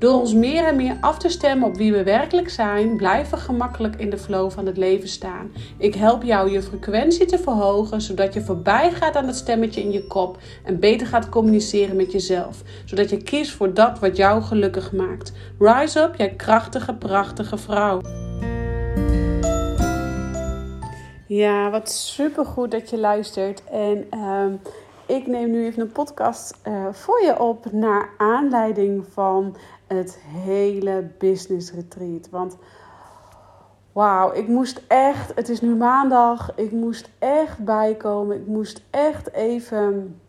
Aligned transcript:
Door 0.00 0.20
ons 0.20 0.34
meer 0.34 0.64
en 0.64 0.76
meer 0.76 0.96
af 1.00 1.18
te 1.18 1.28
stemmen 1.28 1.68
op 1.68 1.76
wie 1.76 1.92
we 1.92 2.02
werkelijk 2.02 2.50
zijn, 2.50 2.96
blijven 2.96 3.38
we 3.38 3.44
gemakkelijk 3.44 3.96
in 3.96 4.10
de 4.10 4.18
flow 4.18 4.50
van 4.50 4.66
het 4.66 4.76
leven 4.76 5.08
staan. 5.08 5.52
Ik 5.78 5.94
help 5.94 6.22
jou 6.22 6.50
je 6.50 6.62
frequentie 6.62 7.26
te 7.26 7.38
verhogen, 7.38 8.00
zodat 8.00 8.34
je 8.34 8.40
voorbij 8.40 8.92
gaat 8.92 9.16
aan 9.16 9.26
het 9.26 9.36
stemmetje 9.36 9.80
in 9.80 9.90
je 9.90 10.06
kop 10.06 10.38
en 10.64 10.78
beter 10.78 11.06
gaat 11.06 11.28
communiceren 11.28 11.96
met 11.96 12.12
jezelf, 12.12 12.62
zodat 12.84 13.10
je 13.10 13.22
kiest 13.22 13.52
voor 13.52 13.74
dat 13.74 13.98
wat 13.98 14.16
jou 14.16 14.42
gelukkig 14.42 14.92
maakt. 14.92 15.32
Rise 15.58 16.00
up, 16.00 16.14
jij 16.14 16.30
krachtige, 16.30 16.94
prachtige 16.94 17.58
vrouw. 17.58 18.00
Ja, 21.26 21.70
wat 21.70 21.90
super 21.90 22.44
goed 22.44 22.70
dat 22.70 22.90
je 22.90 22.98
luistert. 22.98 23.62
En 23.64 24.06
uh, 24.14 24.44
ik 25.06 25.26
neem 25.26 25.50
nu 25.50 25.64
even 25.64 25.82
een 25.82 25.92
podcast 25.92 26.58
uh, 26.68 26.86
voor 26.92 27.22
je 27.22 27.40
op 27.40 27.72
naar 27.72 28.08
aanleiding 28.18 29.04
van 29.12 29.56
het 29.96 30.18
hele 30.26 31.10
business 31.18 31.72
retreat. 31.72 32.28
Want 32.30 32.56
wauw, 33.92 34.32
ik 34.32 34.48
moest 34.48 34.82
echt, 34.88 35.34
het 35.34 35.48
is 35.48 35.60
nu 35.60 35.76
maandag, 35.76 36.52
ik 36.54 36.72
moest 36.72 37.10
echt 37.18 37.64
bijkomen. 37.64 38.36
Ik 38.36 38.46
moest 38.46 38.82
echt 38.90 39.32
even 39.32 40.20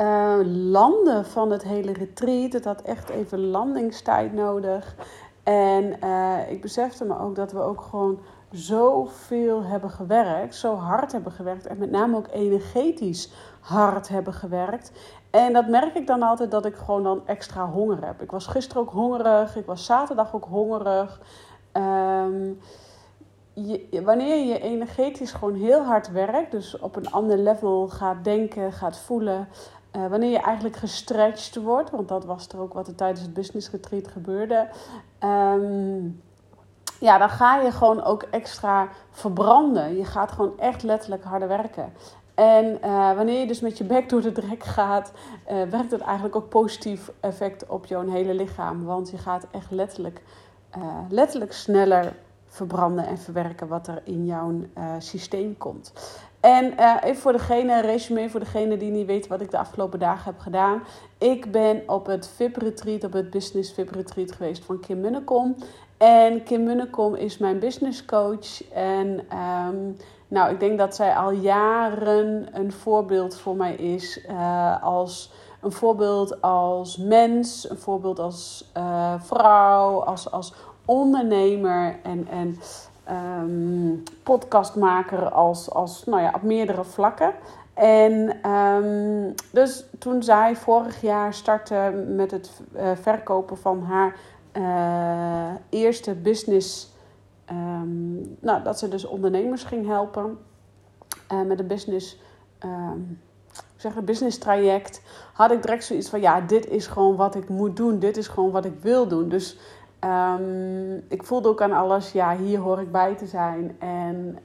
uh, 0.00 0.38
landen 0.44 1.24
van 1.24 1.50
het 1.50 1.62
hele 1.62 1.92
retreat. 1.92 2.52
Het 2.52 2.64
had 2.64 2.82
echt 2.82 3.08
even 3.08 3.46
landingstijd 3.46 4.32
nodig. 4.32 4.94
En 5.42 5.96
uh, 6.04 6.50
ik 6.50 6.60
besefte 6.60 7.04
me 7.04 7.18
ook 7.18 7.36
dat 7.36 7.52
we 7.52 7.60
ook 7.60 7.80
gewoon 7.80 8.20
zoveel 8.50 9.62
hebben 9.62 9.90
gewerkt, 9.90 10.54
zo 10.54 10.74
hard 10.74 11.12
hebben 11.12 11.32
gewerkt 11.32 11.66
en 11.66 11.78
met 11.78 11.90
name 11.90 12.16
ook 12.16 12.28
energetisch 12.32 13.32
hard 13.60 14.08
hebben 14.08 14.32
gewerkt. 14.32 14.92
En 15.30 15.52
dat 15.52 15.68
merk 15.68 15.94
ik 15.94 16.06
dan 16.06 16.22
altijd 16.22 16.50
dat 16.50 16.64
ik 16.64 16.74
gewoon 16.76 17.02
dan 17.02 17.26
extra 17.26 17.66
honger 17.66 18.06
heb. 18.06 18.22
Ik 18.22 18.30
was 18.30 18.46
gisteren 18.46 18.82
ook 18.82 18.90
hongerig, 18.90 19.56
ik 19.56 19.66
was 19.66 19.84
zaterdag 19.84 20.34
ook 20.34 20.44
hongerig. 20.44 21.20
Je, 23.54 24.02
wanneer 24.04 24.46
je 24.46 24.60
energetisch 24.60 25.32
gewoon 25.32 25.54
heel 25.54 25.82
hard 25.82 26.12
werkt, 26.12 26.50
dus 26.50 26.78
op 26.78 26.96
een 26.96 27.10
ander 27.10 27.38
level 27.38 27.88
gaat 27.88 28.24
denken, 28.24 28.72
gaat 28.72 28.98
voelen, 28.98 29.48
uh, 29.96 30.06
wanneer 30.06 30.30
je 30.30 30.38
eigenlijk 30.38 30.76
gestretched 30.76 31.62
wordt, 31.62 31.90
want 31.90 32.08
dat 32.08 32.24
was 32.24 32.48
er 32.48 32.60
ook 32.60 32.72
wat 32.72 32.86
er 32.86 32.94
tijdens 32.94 33.20
het 33.20 33.34
business 33.34 33.70
retreat 33.70 34.08
gebeurde. 34.08 34.68
Um, 35.24 36.22
ja, 37.00 37.18
dan 37.18 37.30
ga 37.30 37.60
je 37.60 37.72
gewoon 37.72 38.04
ook 38.04 38.22
extra 38.22 38.88
verbranden. 39.10 39.96
Je 39.96 40.04
gaat 40.04 40.32
gewoon 40.32 40.58
echt 40.58 40.82
letterlijk 40.82 41.24
harder 41.24 41.48
werken. 41.48 41.92
En 42.38 42.78
uh, 42.84 43.14
wanneer 43.16 43.40
je 43.40 43.46
dus 43.46 43.60
met 43.60 43.78
je 43.78 43.84
bek 43.84 44.08
door 44.08 44.20
de 44.20 44.32
drek 44.32 44.64
gaat, 44.64 45.12
uh, 45.50 45.62
werkt 45.62 45.90
het 45.90 46.00
eigenlijk 46.00 46.36
ook 46.36 46.48
positief 46.48 47.10
effect 47.20 47.66
op 47.66 47.86
jouw 47.86 48.10
hele 48.10 48.34
lichaam. 48.34 48.84
Want 48.84 49.10
je 49.10 49.18
gaat 49.18 49.46
echt 49.50 49.70
letterlijk, 49.70 50.22
uh, 50.76 50.84
letterlijk 51.08 51.52
sneller 51.52 52.14
verbranden 52.46 53.06
en 53.06 53.18
verwerken 53.18 53.68
wat 53.68 53.88
er 53.88 54.00
in 54.04 54.26
jouw 54.26 54.52
systeem 54.98 55.56
komt. 55.56 55.92
En 56.40 56.72
even 57.02 57.22
voor 57.22 57.32
degene, 57.32 57.80
resume 57.80 58.30
voor 58.30 58.40
degene 58.40 58.76
die 58.76 58.90
niet 58.90 59.06
weet 59.06 59.26
wat 59.26 59.40
ik 59.40 59.50
de 59.50 59.58
afgelopen 59.58 59.98
dagen 59.98 60.24
heb 60.24 60.40
gedaan. 60.40 60.82
Ik 61.18 61.52
ben 61.52 61.82
op 61.86 62.06
het 62.06 62.28
VIP 62.28 62.56
retreat, 62.56 63.04
op 63.04 63.12
het 63.12 63.30
business 63.30 63.72
VIP 63.72 63.90
retreat 63.90 64.32
geweest 64.32 64.64
van 64.64 64.80
Kim 64.80 65.00
Munnekom. 65.00 65.56
En 65.96 66.42
Kim 66.42 66.62
Munnekom 66.62 67.14
is 67.14 67.38
mijn 67.38 67.58
business 67.58 68.04
coach. 68.04 68.72
En 68.72 69.26
um, 69.68 69.96
nou, 70.28 70.50
ik 70.52 70.60
denk 70.60 70.78
dat 70.78 70.94
zij 70.94 71.14
al 71.14 71.30
jaren 71.30 72.48
een 72.52 72.72
voorbeeld 72.72 73.36
voor 73.36 73.56
mij 73.56 73.74
is. 73.74 74.24
Uh, 74.30 74.82
als 74.82 75.32
een 75.60 75.72
voorbeeld 75.72 76.42
als 76.42 76.96
mens, 76.96 77.70
een 77.70 77.78
voorbeeld 77.78 78.18
als 78.18 78.70
uh, 78.76 79.14
vrouw, 79.18 80.04
als, 80.04 80.30
als 80.30 80.54
ondernemer 80.84 81.96
en, 82.02 82.28
en 82.30 82.58
um, 83.42 84.02
podcastmaker 84.22 85.30
als, 85.30 85.70
als, 85.70 86.04
nou 86.04 86.22
ja, 86.22 86.32
op 86.34 86.42
meerdere 86.42 86.84
vlakken. 86.84 87.32
En 87.74 88.50
um, 88.50 89.34
dus 89.52 89.84
toen 89.98 90.22
zij 90.22 90.56
vorig 90.56 91.00
jaar 91.00 91.34
startte 91.34 92.04
met 92.08 92.30
het 92.30 92.60
uh, 92.76 92.90
verkopen 93.00 93.58
van 93.58 93.82
haar 93.82 94.16
eerste 95.68 96.14
business. 96.14 96.96
Um, 97.50 98.36
nou, 98.40 98.62
dat 98.62 98.78
ze 98.78 98.88
dus 98.88 99.04
ondernemers 99.04 99.64
ging 99.64 99.86
helpen 99.86 100.38
uh, 101.32 101.42
met 101.42 101.58
een 101.60 101.66
business. 101.66 102.20
Um, 102.64 103.20
business 104.04 104.38
traject. 104.38 105.02
Had 105.32 105.50
ik 105.50 105.62
direct 105.62 105.84
zoiets 105.84 106.08
van: 106.08 106.20
ja, 106.20 106.40
dit 106.40 106.66
is 106.66 106.86
gewoon 106.86 107.16
wat 107.16 107.34
ik 107.34 107.48
moet 107.48 107.76
doen. 107.76 107.98
Dit 107.98 108.16
is 108.16 108.28
gewoon 108.28 108.50
wat 108.50 108.64
ik 108.64 108.80
wil 108.80 109.08
doen. 109.08 109.28
Dus 109.28 109.58
um, 110.04 111.04
ik 111.08 111.24
voelde 111.24 111.48
ook 111.48 111.62
aan 111.62 111.72
alles: 111.72 112.12
ja, 112.12 112.36
hier 112.36 112.58
hoor 112.58 112.80
ik 112.80 112.92
bij 112.92 113.14
te 113.14 113.26
zijn. 113.26 113.76
En 113.78 114.38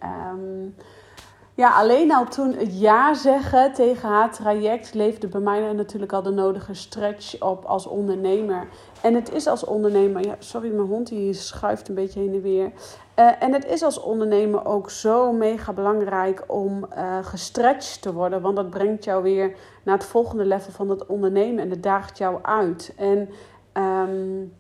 ja, 1.56 1.70
alleen 1.74 2.14
al 2.14 2.26
toen 2.26 2.54
het 2.54 2.80
ja 2.80 3.14
zeggen 3.14 3.74
tegen 3.74 4.10
haar 4.10 4.32
traject 4.32 4.94
leefde 4.94 5.28
bij 5.28 5.42
mij 5.42 5.74
natuurlijk 5.74 6.14
al 6.14 6.22
de 6.22 6.32
nodige 6.32 6.74
stretch 6.74 7.42
op 7.42 7.66
als 7.66 7.88
ondernemer. 7.88 8.68
En 9.02 9.14
het 9.14 9.32
is 9.32 9.48
als 9.48 9.64
ondernemer, 9.64 10.36
sorry, 10.40 10.70
mijn 10.70 10.88
hond 10.88 11.08
die 11.08 11.34
schuift 11.34 11.88
een 11.90 11.96
beetje 11.96 12.20
heen 12.20 12.34
en 12.34 12.42
weer. 12.42 12.72
Uh, 13.20 13.32
en 13.40 13.54
het 13.54 13.66
is 13.66 13.84
als 13.84 14.00
ondernemer 14.00 14.66
ook 14.66 14.90
zo 14.90 15.32
mega 15.32 15.74
belangrijk 15.74 16.44
om 16.48 16.86
uh, 16.98 17.18
gestretched 17.22 18.02
te 18.02 18.14
worden, 18.14 18.42
want 18.42 18.56
dat 18.56 18.70
brengt 18.70 19.04
jou 19.04 19.24
weer 19.24 19.56
naar 19.84 19.98
het 19.98 20.06
volgende 20.06 20.46
level 20.46 20.72
van 20.72 20.90
het 20.90 21.06
ondernemen 21.06 21.64
en 21.64 21.70
dat 21.70 21.84
daagt 21.84 22.18
jou 22.18 22.40
uit. 22.42 22.94
En 22.98 23.30
um, 23.74 24.54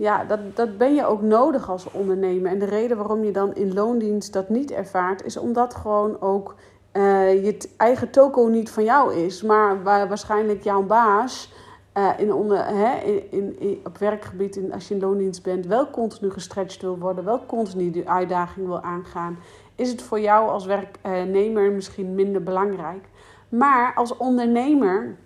ja, 0.00 0.24
dat, 0.24 0.38
dat 0.54 0.78
ben 0.78 0.94
je 0.94 1.06
ook 1.06 1.22
nodig 1.22 1.70
als 1.70 1.90
ondernemer. 1.90 2.50
En 2.50 2.58
de 2.58 2.64
reden 2.64 2.96
waarom 2.96 3.24
je 3.24 3.30
dan 3.30 3.54
in 3.54 3.74
loondienst 3.74 4.32
dat 4.32 4.48
niet 4.48 4.70
ervaart, 4.70 5.24
is 5.24 5.36
omdat 5.36 5.74
gewoon 5.74 6.20
ook 6.20 6.54
uh, 6.92 7.44
je 7.44 7.68
eigen 7.76 8.10
toko 8.10 8.46
niet 8.46 8.70
van 8.70 8.84
jou 8.84 9.14
is, 9.14 9.42
maar 9.42 9.82
waar 9.82 10.08
waarschijnlijk 10.08 10.62
jouw 10.62 10.82
baas 10.82 11.52
uh, 11.94 12.08
in 12.16 12.32
onder, 12.32 12.66
hè, 12.66 12.98
in, 13.30 13.60
in, 13.60 13.80
op 13.84 13.98
werkgebied, 13.98 14.56
in, 14.56 14.72
als 14.72 14.88
je 14.88 14.94
in 14.94 15.00
loondienst 15.00 15.42
bent, 15.42 15.66
wel 15.66 15.90
continu 15.90 16.30
gestretched 16.30 16.82
wil 16.82 16.98
worden, 16.98 17.24
wel 17.24 17.46
continu 17.46 17.90
die 17.90 18.08
uitdaging 18.08 18.66
wil 18.66 18.80
aangaan, 18.80 19.38
is 19.74 19.90
het 19.90 20.02
voor 20.02 20.20
jou 20.20 20.48
als 20.48 20.66
werknemer 20.66 21.72
misschien 21.72 22.14
minder 22.14 22.42
belangrijk. 22.42 23.08
Maar 23.48 23.94
als 23.94 24.16
ondernemer 24.16 25.16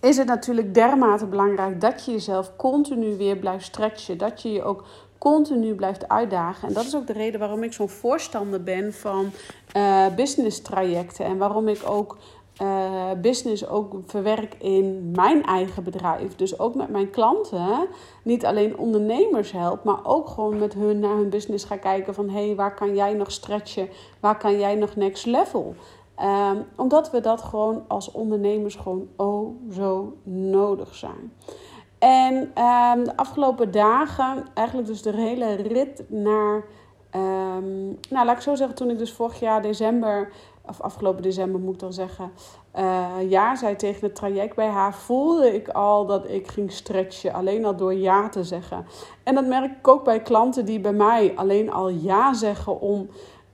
is 0.00 0.16
het 0.16 0.26
natuurlijk 0.26 0.74
dermate 0.74 1.26
belangrijk 1.26 1.80
dat 1.80 2.04
je 2.04 2.12
jezelf 2.12 2.56
continu 2.56 3.16
weer 3.16 3.36
blijft 3.36 3.64
stretchen. 3.64 4.18
Dat 4.18 4.42
je 4.42 4.52
je 4.52 4.62
ook 4.62 4.84
continu 5.18 5.74
blijft 5.74 6.08
uitdagen. 6.08 6.68
En 6.68 6.74
dat 6.74 6.84
is 6.84 6.96
ook 6.96 7.06
de 7.06 7.12
reden 7.12 7.40
waarom 7.40 7.62
ik 7.62 7.72
zo'n 7.72 7.88
voorstander 7.88 8.62
ben 8.62 8.92
van 8.92 9.30
uh, 9.76 10.06
business 10.16 10.62
trajecten. 10.62 11.24
En 11.24 11.38
waarom 11.38 11.68
ik 11.68 11.80
ook 11.86 12.16
uh, 12.62 13.10
business 13.20 13.68
ook 13.68 13.94
verwerk 14.06 14.54
in 14.58 15.10
mijn 15.14 15.44
eigen 15.44 15.84
bedrijf. 15.84 16.36
Dus 16.36 16.58
ook 16.58 16.74
met 16.74 16.88
mijn 16.88 17.10
klanten. 17.10 17.88
Niet 18.22 18.44
alleen 18.44 18.78
ondernemers 18.78 19.52
help, 19.52 19.84
maar 19.84 20.04
ook 20.06 20.28
gewoon 20.28 20.58
met 20.58 20.74
hun 20.74 20.98
naar 20.98 21.16
hun 21.16 21.30
business 21.30 21.64
ga 21.64 21.76
kijken 21.76 22.14
van 22.14 22.28
hé, 22.28 22.46
hey, 22.46 22.54
waar 22.54 22.74
kan 22.74 22.94
jij 22.94 23.12
nog 23.12 23.32
stretchen? 23.32 23.88
Waar 24.20 24.38
kan 24.38 24.58
jij 24.58 24.74
nog 24.74 24.96
next 24.96 25.26
level? 25.26 25.74
Um, 26.22 26.64
omdat 26.76 27.10
we 27.10 27.20
dat 27.20 27.42
gewoon 27.42 27.84
als 27.88 28.10
ondernemers 28.10 28.74
gewoon 28.74 29.08
oh 29.16 29.72
zo 29.72 30.16
nodig 30.24 30.94
zijn. 30.94 31.32
En 31.98 32.34
um, 32.34 33.04
de 33.04 33.16
afgelopen 33.16 33.70
dagen, 33.70 34.44
eigenlijk 34.54 34.88
dus 34.88 35.02
de 35.02 35.12
hele 35.12 35.54
rit 35.54 36.04
naar, 36.08 36.64
um, 37.14 37.98
nou 38.10 38.26
laat 38.26 38.36
ik 38.36 38.42
zo 38.42 38.54
zeggen, 38.54 38.76
toen 38.76 38.90
ik 38.90 38.98
dus 38.98 39.12
vorig 39.12 39.40
jaar 39.40 39.62
december, 39.62 40.32
of 40.66 40.80
afgelopen 40.80 41.22
december 41.22 41.60
moet 41.60 41.74
ik 41.74 41.80
dan 41.80 41.92
zeggen, 41.92 42.32
uh, 42.78 43.30
ja 43.30 43.56
zei 43.56 43.76
tegen 43.76 44.06
het 44.06 44.14
traject 44.14 44.56
bij 44.56 44.68
haar, 44.68 44.94
voelde 44.94 45.54
ik 45.54 45.68
al 45.68 46.06
dat 46.06 46.28
ik 46.28 46.48
ging 46.48 46.72
stretchen, 46.72 47.32
alleen 47.32 47.64
al 47.64 47.76
door 47.76 47.94
ja 47.94 48.28
te 48.28 48.44
zeggen. 48.44 48.86
En 49.22 49.34
dat 49.34 49.46
merk 49.46 49.78
ik 49.78 49.88
ook 49.88 50.04
bij 50.04 50.22
klanten 50.22 50.64
die 50.64 50.80
bij 50.80 50.92
mij 50.92 51.32
alleen 51.36 51.72
al 51.72 51.88
ja 51.88 52.32
zeggen 52.34 52.80
om 52.80 53.08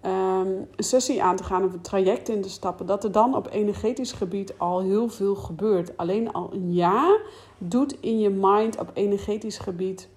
ehm, 0.05 0.49
een 0.77 0.85
sessie 0.85 1.23
aan 1.23 1.37
te 1.37 1.45
gaan 1.45 1.65
of 1.65 1.73
een 1.73 1.81
traject 1.81 2.29
in 2.29 2.43
te 2.43 2.51
stappen, 2.51 2.87
dat 2.87 3.05
er 3.05 3.13
dan 3.13 3.37
op 3.37 3.49
energetisch 3.51 4.13
gebied 4.13 4.55
al 4.59 4.81
heel 4.81 5.09
veel 5.09 5.35
gebeurt. 5.35 5.97
Alleen 5.97 6.33
al 6.33 6.51
een 6.53 6.75
ja 6.75 7.19
doet 7.59 8.01
in 8.01 8.19
je 8.19 8.31
mind 8.31 8.79
op 8.79 8.91
energetisch 8.93 9.59
gebied, 9.59 10.09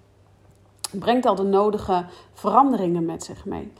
brengt 0.92 1.26
al 1.26 1.34
de 1.34 1.42
nodige 1.42 2.04
veranderingen 2.32 3.04
met 3.04 3.24
zich 3.24 3.44
mee. 3.44 3.72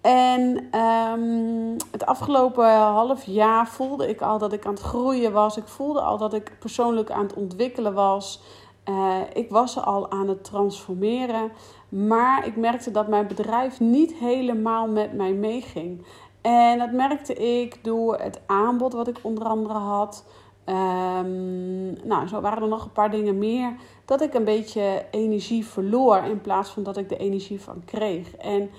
En 0.00 0.68
um, 0.80 1.76
het 1.90 2.06
afgelopen 2.06 2.70
half 2.76 3.24
jaar 3.24 3.68
voelde 3.68 4.08
ik 4.08 4.20
al 4.20 4.38
dat 4.38 4.52
ik 4.52 4.66
aan 4.66 4.72
het 4.72 4.82
groeien 4.82 5.32
was. 5.32 5.56
Ik 5.56 5.68
voelde 5.68 6.00
al 6.00 6.18
dat 6.18 6.34
ik 6.34 6.56
persoonlijk 6.58 7.10
aan 7.10 7.22
het 7.22 7.34
ontwikkelen 7.34 7.94
was. 7.94 8.40
Uh, 8.88 9.16
ik 9.32 9.50
was 9.50 9.84
al 9.84 10.10
aan 10.10 10.28
het 10.28 10.44
transformeren. 10.44 11.50
Maar 11.88 12.46
ik 12.46 12.56
merkte 12.56 12.90
dat 12.90 13.08
mijn 13.08 13.26
bedrijf 13.26 13.80
niet 13.80 14.14
helemaal 14.14 14.88
met 14.88 15.12
mij 15.12 15.32
meeging. 15.32 16.02
En 16.40 16.78
dat 16.78 16.92
merkte 16.92 17.34
ik 17.34 17.84
door 17.84 18.18
het 18.18 18.40
aanbod 18.46 18.92
wat 18.92 19.08
ik 19.08 19.18
onder 19.22 19.44
andere 19.44 19.78
had. 19.78 20.24
Um, 20.68 21.92
nou, 22.04 22.26
zo 22.28 22.40
waren 22.40 22.62
er 22.62 22.68
nog 22.68 22.84
een 22.84 22.92
paar 22.92 23.10
dingen 23.10 23.38
meer. 23.38 23.76
Dat 24.04 24.20
ik 24.20 24.34
een 24.34 24.44
beetje 24.44 25.04
energie 25.10 25.66
verloor 25.66 26.16
in 26.16 26.40
plaats 26.40 26.70
van 26.70 26.82
dat 26.82 26.96
ik 26.96 27.08
de 27.08 27.16
energie 27.16 27.60
van 27.60 27.82
kreeg. 27.84 28.36
En 28.36 28.70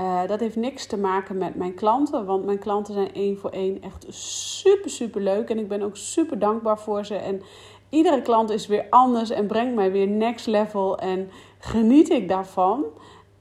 uh, 0.00 0.26
dat 0.26 0.40
heeft 0.40 0.56
niks 0.56 0.86
te 0.86 0.98
maken 0.98 1.38
met 1.38 1.54
mijn 1.54 1.74
klanten, 1.74 2.26
want 2.26 2.44
mijn 2.44 2.58
klanten 2.58 2.94
zijn 2.94 3.14
één 3.14 3.38
voor 3.38 3.50
één 3.50 3.82
echt 3.82 4.06
super, 4.08 4.90
super 4.90 5.20
leuk. 5.20 5.50
En 5.50 5.58
ik 5.58 5.68
ben 5.68 5.82
ook 5.82 5.96
super 5.96 6.38
dankbaar 6.38 6.78
voor 6.78 7.04
ze. 7.04 7.14
En 7.14 7.42
iedere 7.88 8.22
klant 8.22 8.50
is 8.50 8.66
weer 8.66 8.86
anders 8.90 9.30
en 9.30 9.46
brengt 9.46 9.74
mij 9.74 9.92
weer 9.92 10.08
next 10.08 10.46
level 10.46 10.98
en 10.98 11.30
geniet 11.58 12.10
ik 12.10 12.28
daarvan. 12.28 12.84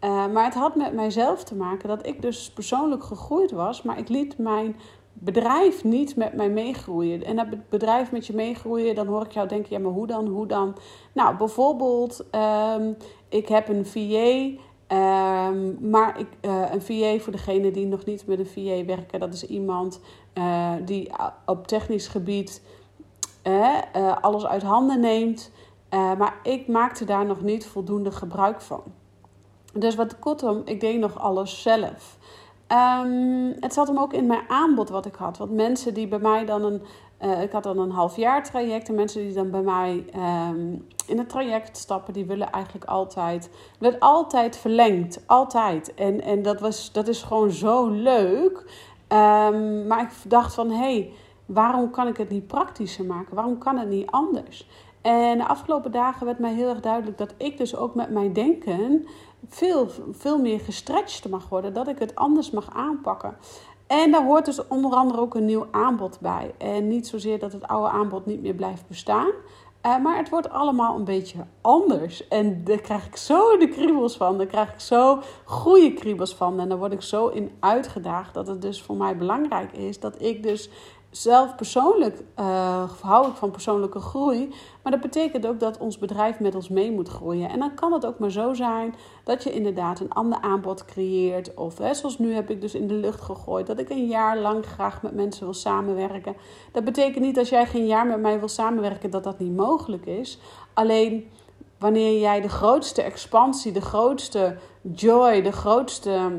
Uh, 0.02 0.28
maar 0.28 0.44
het 0.44 0.54
had 0.54 0.76
met 0.76 0.94
mijzelf 0.94 1.44
te 1.44 1.56
maken 1.56 1.88
dat 1.88 2.06
ik 2.08 2.22
dus 2.22 2.52
persoonlijk 2.52 3.04
gegroeid 3.04 3.52
was, 3.52 3.82
maar 3.82 3.98
ik 3.98 4.10
liet 4.10 4.38
mijn 4.38 4.76
bedrijf 5.14 5.84
niet 5.84 6.16
met 6.16 6.34
mij 6.34 6.50
meegroeien. 6.50 7.24
En 7.24 7.36
dat 7.36 7.70
bedrijf 7.70 8.12
met 8.12 8.28
je 8.28 8.34
meegroeien, 8.34 8.96
dan 8.96 9.08
hoor 9.08 9.26
ik 9.26 9.32
jou 9.32 9.48
denken, 9.48 9.70
ja, 9.72 9.80
maar 9.80 9.92
hoe 9.92 10.08
dan, 10.08 10.28
hoe 10.28 10.48
dan? 10.48 10.76
Nou, 11.14 11.38
bijvoorbeeld, 11.38 12.26
um, 12.76 12.98
ik 13.30 13.48
heb 13.48 13.68
een 13.68 13.86
VA 13.86 14.64
Um, 14.88 15.78
maar 15.90 16.20
ik, 16.20 16.28
uh, 16.42 16.64
een 16.72 16.82
VA, 16.82 17.20
voor 17.24 17.32
degene 17.32 17.72
die 17.72 17.86
nog 17.86 18.06
niet 18.06 18.28
met 18.28 18.40
een 18.40 18.46
VA 18.46 18.86
werken, 18.86 19.20
dat 19.20 19.34
is 19.34 19.46
iemand 19.46 20.00
uh, 20.34 20.72
die 20.86 21.12
op 21.46 21.68
technisch 21.68 22.08
gebied 22.08 22.62
alles 24.22 24.46
uit 24.46 24.64
handen 24.64 25.00
neemt. 25.00 25.52
Maar 25.98 26.36
ik 26.44 26.68
maakte 26.68 27.06
daar 27.06 27.26
nog 27.26 27.42
niet 27.42 27.66
voldoende 27.66 28.12
gebruik 28.12 28.62
van. 28.62 28.84
Dus 29.74 29.96
wat 29.96 30.20
kortom, 30.20 30.62
ik 30.66 30.80
deed 30.80 31.00
nog 31.00 31.20
alles 31.20 31.62
zelf. 31.62 32.18
Um, 33.02 33.56
het 33.60 33.74
zat 33.74 33.88
hem 33.88 34.00
ook 34.00 34.14
in 34.14 34.26
mijn 34.26 34.44
aanbod 34.48 34.90
wat 34.90 35.06
ik 35.06 35.16
had. 35.16 35.38
Want 35.38 35.52
mensen 35.52 35.94
die 35.94 36.08
bij 36.08 36.20
mij 36.20 36.46
dan 36.46 36.64
een. 36.64 36.82
ik 37.42 37.52
had 37.52 37.64
dan 37.64 37.80
een 37.80 37.92
half 37.92 38.16
jaar 38.16 38.44
traject. 38.44 38.90
En 38.90 38.96
mensen 38.96 39.22
die 39.22 39.34
dan 39.34 39.52
bij 39.52 39.62
mij 39.62 40.06
um, 40.16 40.88
in 41.08 41.18
het 41.18 41.30
traject 41.30 41.78
stappen, 41.78 42.14
die 42.14 42.26
willen 42.26 42.52
eigenlijk 42.52 42.86
altijd. 42.86 43.50
werd 43.80 44.00
altijd 44.00 44.58
verlengd. 44.58 45.24
Altijd. 45.26 45.94
En, 45.94 46.22
en 46.22 46.42
dat, 46.42 46.60
was, 46.60 46.92
dat 46.92 47.08
is 47.08 47.24
gewoon 47.24 47.52
zo 47.52 47.88
leuk. 47.88 48.58
Um, 49.08 49.88
maar 49.88 50.02
ik 50.02 50.10
dacht 50.28 50.54
van 50.54 50.70
hé, 50.70 50.78
hey, 50.78 51.14
waarom 51.46 51.92
kan 51.92 52.08
ik 52.08 52.18
het 52.18 52.30
niet 52.30 52.48
praktischer 52.48 53.06
maken? 53.06 53.36
Waarom 53.36 53.58
kan 53.58 53.78
het 53.78 53.90
niet 53.90 54.12
anders? 54.12 54.68
En 55.06 55.38
de 55.38 55.48
afgelopen 55.48 55.92
dagen 55.92 56.26
werd 56.26 56.40
mij 56.40 56.54
heel 56.54 56.70
erg 56.70 56.80
duidelijk 56.80 57.18
dat 57.18 57.34
ik 57.38 57.58
dus 57.58 57.76
ook 57.76 57.96
met 57.96 58.10
mijn 58.10 58.34
denken 58.34 59.08
veel, 59.48 59.90
veel 60.12 60.38
meer 60.38 60.60
gestretched 60.60 61.30
mag 61.30 61.50
worden. 61.50 61.74
Dat 61.74 61.88
ik 61.88 62.00
het 62.00 62.16
anders 62.16 62.52
mag 62.52 62.70
aanpakken. 62.74 63.38
En 63.88 64.12
daar 64.12 64.24
hoort 64.24 64.46
dus 64.46 64.68
onder 64.68 64.92
andere 64.92 65.20
ook 65.20 65.36
een 65.36 65.46
nieuw 65.46 65.68
aanbod 65.72 66.20
bij. 66.20 66.54
En 66.58 66.88
niet 66.88 67.08
zozeer 67.08 67.40
dat 67.40 67.52
het 67.52 67.68
oude 67.68 67.90
aanbod 67.90 68.26
niet 68.26 68.42
meer 68.42 68.54
blijft 68.54 68.88
bestaan. 68.88 69.32
Uh, 69.86 69.98
maar 69.98 70.18
het 70.18 70.30
wordt 70.30 70.50
allemaal 70.50 70.96
een 70.96 71.04
beetje 71.04 71.46
anders. 71.62 72.28
En 72.28 72.64
daar 72.64 72.82
krijg 72.82 73.06
ik 73.06 73.16
zo 73.16 73.58
de 73.58 73.70
kriebels 73.70 74.18
van. 74.18 74.38
Daar 74.38 74.48
krijg 74.48 74.74
ik 74.74 74.80
zo 74.80 75.20
goede 75.44 75.94
kriebels 75.94 76.36
van. 76.36 76.60
En 76.60 76.70
daar 76.70 76.78
word 76.78 76.94
ik 76.94 77.02
zo 77.02 77.28
in 77.28 77.52
uitgedaagd 77.60 78.34
dat 78.34 78.48
het 78.48 78.62
dus 78.62 78.82
voor 78.82 78.96
mij 78.96 79.18
belangrijk 79.18 79.72
is 79.72 80.00
dat 80.00 80.22
ik 80.22 80.44
dus 80.44 80.70
zelf 81.18 81.56
persoonlijk 81.56 82.24
uh, 82.40 82.90
hou 83.02 83.28
ik 83.28 83.36
van 83.36 83.52
persoonlijke 83.52 84.00
groei. 84.00 84.54
Maar 84.84 84.92
dat 84.92 85.02
betekent 85.02 85.48
ook 85.48 85.60
dat 85.60 85.78
ons 85.78 85.98
bedrijf 85.98 86.40
met 86.40 86.56
ons 86.56 86.70
mee 86.70 86.92
moet 86.92 87.08
groeien. 87.08 87.50
En 87.50 87.60
dan 87.60 87.74
kan 87.74 87.94
het 87.94 88.06
ook 88.06 88.20
maar 88.20 88.32
zo 88.32 88.54
zijn 88.54 88.96
dat 89.24 89.44
je 89.44 89.54
inderdaad 89.54 90.00
een 90.00 90.14
ander 90.14 90.40
aanbod 90.42 90.86
creëert. 90.86 91.54
Of 91.54 91.78
hè, 91.78 91.94
zoals 91.94 92.20
nu 92.20 92.34
heb 92.34 92.50
ik 92.50 92.62
dus 92.62 92.76
in 92.76 92.88
de 92.88 92.94
lucht 92.94 93.22
gegooid 93.22 93.68
dat 93.68 93.80
ik 93.80 93.90
een 93.90 94.08
jaar 94.08 94.38
lang 94.38 94.66
graag 94.66 95.02
met 95.02 95.16
mensen 95.16 95.44
wil 95.44 95.54
samenwerken. 95.54 96.36
Dat 96.72 96.84
betekent 96.84 97.24
niet 97.24 97.38
als 97.38 97.50
jij 97.50 97.66
geen 97.66 97.86
jaar 97.86 98.08
met 98.08 98.22
mij 98.22 98.40
wil 98.40 98.48
samenwerken 98.48 99.10
dat 99.10 99.24
dat 99.24 99.40
niet 99.40 99.56
mogelijk 99.56 100.06
is. 100.06 100.40
Alleen 100.74 101.30
wanneer 101.80 102.20
jij 102.20 102.42
de 102.42 102.50
grootste 102.50 103.02
expansie, 103.02 103.72
de 103.72 103.82
grootste 103.82 104.58
joy, 104.82 105.42
de 105.42 105.52
grootste 105.52 106.32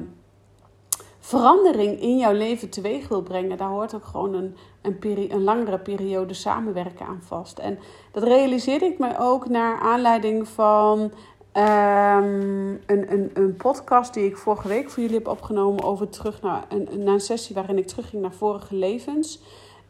verandering 1.26 2.00
in 2.00 2.18
jouw 2.18 2.32
leven 2.32 2.70
teweeg 2.70 3.08
wil 3.08 3.22
brengen, 3.22 3.56
daar 3.56 3.68
hoort 3.68 3.94
ook 3.94 4.04
gewoon 4.04 4.34
een, 4.34 4.56
een, 4.82 4.98
peri 4.98 5.30
een 5.30 5.44
langere 5.44 5.78
periode 5.78 6.34
samenwerken 6.34 7.06
aan 7.06 7.22
vast. 7.22 7.58
En 7.58 7.78
dat 8.12 8.22
realiseerde 8.22 8.84
ik 8.84 8.98
me 8.98 9.18
ook 9.18 9.48
naar 9.48 9.80
aanleiding 9.80 10.48
van 10.48 10.98
um, 11.00 12.80
een, 12.86 13.12
een, 13.12 13.30
een 13.34 13.56
podcast 13.56 14.14
die 14.14 14.24
ik 14.24 14.36
vorige 14.36 14.68
week 14.68 14.90
voor 14.90 15.02
jullie 15.02 15.18
heb 15.18 15.28
opgenomen 15.28 15.84
over 15.84 16.08
terug 16.08 16.42
naar 16.42 16.64
een, 16.68 17.08
een 17.08 17.20
sessie 17.20 17.54
waarin 17.54 17.78
ik 17.78 17.86
terugging 17.86 18.22
naar 18.22 18.34
vorige 18.34 18.74
levens. 18.74 19.42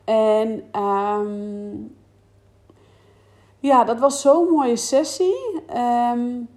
En 0.04 0.80
um, 0.82 1.96
ja, 3.58 3.84
dat 3.84 3.98
was 3.98 4.20
zo'n 4.20 4.48
mooie 4.48 4.76
sessie. 4.76 5.62
Um, 5.76 6.48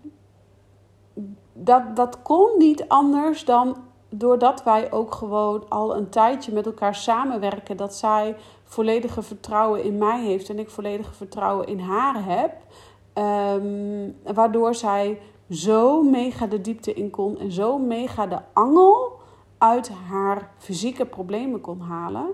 dat, 1.54 1.96
dat 1.96 2.22
kon 2.22 2.50
niet 2.58 2.88
anders 2.88 3.46
dan 3.46 3.88
doordat 4.10 4.64
wij 4.64 4.92
ook 4.92 5.14
gewoon 5.14 5.64
al 5.70 5.96
een 5.96 6.10
tijdje 6.10 6.54
met 6.54 6.66
elkaar 6.66 6.96
samenwerken, 6.96 7.78
dat 7.78 7.96
zij 7.96 8.36
volledige 8.64 9.22
vertrouwen 9.22 9.84
in 9.84 9.98
mij 9.98 10.24
heeft 10.24 10.50
en 10.50 10.60
ik 10.60 10.70
volledige 10.70 11.14
vertrouwen 11.14 11.68
in 11.68 11.80
haar 11.80 12.26
heb. 12.26 12.54
Um, 13.14 14.16
waardoor 14.34 14.76
zij 14.76 15.20
zo 15.50 16.04
mega 16.04 16.48
de 16.48 16.62
diepte 16.62 16.94
in 16.94 17.10
kon 17.10 17.40
en 17.40 17.52
zo 17.52 17.78
mega 17.78 18.28
de 18.28 18.40
angel 18.54 19.20
uit 19.58 19.90
haar 20.10 20.52
fysieke 20.58 21.06
problemen 21.06 21.62
kon 21.62 21.80
halen. 21.80 22.28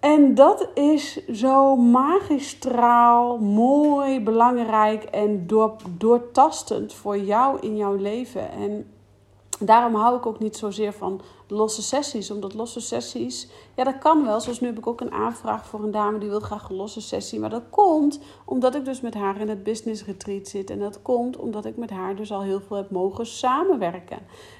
En 0.00 0.34
dat 0.34 0.68
is 0.74 1.26
zo 1.26 1.76
magistraal, 1.76 3.38
mooi, 3.38 4.20
belangrijk 4.20 5.04
en 5.04 5.46
door, 5.46 5.76
doortastend 5.98 6.92
voor 6.92 7.18
jou 7.18 7.58
in 7.60 7.76
jouw 7.76 7.94
leven. 7.94 8.50
En 8.50 8.92
Daarom 9.64 9.94
hou 9.94 10.16
ik 10.16 10.26
ook 10.26 10.38
niet 10.38 10.56
zozeer 10.56 10.92
van 10.92 11.20
losse 11.46 11.82
sessies. 11.82 12.30
Omdat 12.30 12.54
losse 12.54 12.80
sessies, 12.80 13.48
ja, 13.76 13.84
dat 13.84 13.98
kan 13.98 14.24
wel. 14.24 14.40
Zoals 14.40 14.60
nu 14.60 14.66
heb 14.66 14.78
ik 14.78 14.86
ook 14.86 15.00
een 15.00 15.12
aanvraag 15.12 15.66
voor 15.66 15.82
een 15.82 15.90
dame 15.90 16.18
die 16.18 16.28
wil 16.28 16.40
graag 16.40 16.68
een 16.68 16.76
losse 16.76 17.00
sessie. 17.00 17.40
Maar 17.40 17.50
dat 17.50 17.70
komt 17.70 18.20
omdat 18.44 18.74
ik 18.74 18.84
dus 18.84 19.00
met 19.00 19.14
haar 19.14 19.40
in 19.40 19.48
het 19.48 19.62
business 19.62 20.04
retreat 20.04 20.48
zit. 20.48 20.70
En 20.70 20.78
dat 20.78 21.02
komt 21.02 21.36
omdat 21.36 21.64
ik 21.64 21.76
met 21.76 21.90
haar 21.90 22.16
dus 22.16 22.32
al 22.32 22.42
heel 22.42 22.60
veel 22.60 22.76
heb 22.76 22.90
mogen 22.90 23.26
samenwerken. 23.26 24.18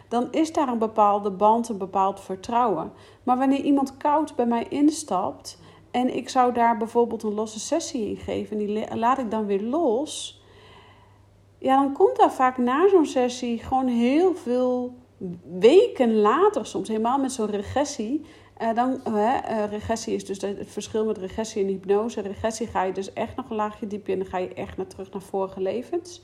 Dan 0.09 0.29
is 0.31 0.53
daar 0.53 0.69
een 0.69 0.79
bepaalde 0.79 1.31
band, 1.31 1.69
een 1.69 1.79
bepaald 1.79 2.21
vertrouwen. 2.21 2.93
Maar 3.23 3.39
wanneer 3.39 3.61
iemand 3.61 3.97
koud 3.97 4.35
bij 4.37 4.47
mij 4.47 4.67
instapt 4.69 5.59
en 5.91 6.17
ik 6.17 6.29
zou 6.29 6.53
daar 6.53 6.77
bijvoorbeeld 6.77 7.23
een 7.23 7.35
losse 7.35 7.61
sessie 7.61 8.09
in 8.09 8.17
geven 8.17 8.59
en 8.59 8.67
die 8.67 8.97
laat 8.97 9.19
ik 9.19 9.31
dan 9.31 9.47
weer 9.47 9.63
los 9.63 10.42
ja, 11.63 11.77
dan 11.77 11.93
komt 11.93 12.17
daar 12.17 12.33
vaak 12.33 12.59
na 12.59 12.89
zo'n 12.89 13.07
sessie 13.07 13.59
gewoon 13.59 13.87
heel 13.87 14.35
veel 14.35 14.95
weken 15.59 16.15
later, 16.15 16.67
soms 16.67 16.89
helemaal 16.89 17.19
met 17.19 17.33
zo'n 17.33 17.51
regressie. 17.51 18.25
Uh, 18.63 18.75
dan, 18.75 19.01
uh, 19.09 19.65
regressie 19.71 20.15
is 20.15 20.25
dus 20.25 20.41
het 20.41 20.71
verschil 20.71 21.05
met 21.05 21.19
regressie 21.19 21.63
en 21.63 21.69
hypnose. 21.69 22.21
Regressie 22.21 22.67
ga 22.67 22.83
je 22.83 22.93
dus 22.93 23.13
echt 23.13 23.37
nog 23.37 23.51
een 23.51 23.57
laagje 23.57 23.87
dieper 23.87 24.13
en 24.13 24.19
dan 24.19 24.29
ga 24.29 24.39
je 24.39 24.55
echt 24.55 24.77
naar 24.77 24.87
terug 24.87 25.13
naar 25.13 25.23
vorige 25.23 25.61
levens. 25.61 26.23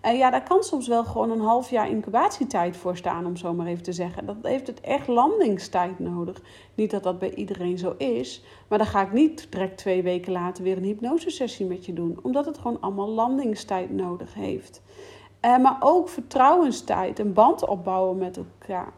En 0.00 0.16
ja, 0.16 0.30
daar 0.30 0.42
kan 0.42 0.62
soms 0.62 0.88
wel 0.88 1.04
gewoon 1.04 1.30
een 1.30 1.40
half 1.40 1.70
jaar 1.70 1.88
incubatietijd 1.90 2.76
voor 2.76 2.96
staan, 2.96 3.26
om 3.26 3.36
zo 3.36 3.54
maar 3.54 3.66
even 3.66 3.82
te 3.82 3.92
zeggen. 3.92 4.26
Dat 4.26 4.36
heeft 4.42 4.66
het 4.66 4.80
echt 4.80 5.08
landingstijd 5.08 5.98
nodig. 5.98 6.42
Niet 6.74 6.90
dat 6.90 7.02
dat 7.02 7.18
bij 7.18 7.34
iedereen 7.34 7.78
zo 7.78 7.94
is, 7.98 8.44
maar 8.68 8.78
dan 8.78 8.86
ga 8.86 9.02
ik 9.02 9.12
niet 9.12 9.46
direct 9.50 9.78
twee 9.78 10.02
weken 10.02 10.32
later 10.32 10.64
weer 10.64 10.76
een 10.76 10.82
hypnosesessie 10.82 11.66
met 11.66 11.86
je 11.86 11.92
doen, 11.92 12.18
omdat 12.22 12.46
het 12.46 12.58
gewoon 12.58 12.80
allemaal 12.80 13.08
landingstijd 13.08 13.90
nodig 13.90 14.34
heeft. 14.34 14.82
Uh, 15.44 15.58
maar 15.58 15.76
ook 15.80 16.08
vertrouwenstijd, 16.08 17.18
een 17.18 17.32
band 17.32 17.66
opbouwen 17.66 18.18
met 18.18 18.36
elkaar. 18.36 18.92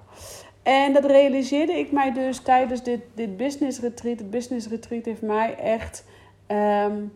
En 0.63 0.93
dat 0.93 1.05
realiseerde 1.05 1.73
ik 1.73 1.93
mij 1.93 2.13
dus 2.13 2.39
tijdens 2.39 2.83
dit, 2.83 3.01
dit 3.15 3.37
business 3.37 3.81
retreat. 3.81 4.19
Het 4.19 4.31
business 4.31 4.69
retreat 4.69 5.05
heeft 5.05 5.23
mij 5.23 5.57
echt, 5.57 6.05
um, 6.49 7.13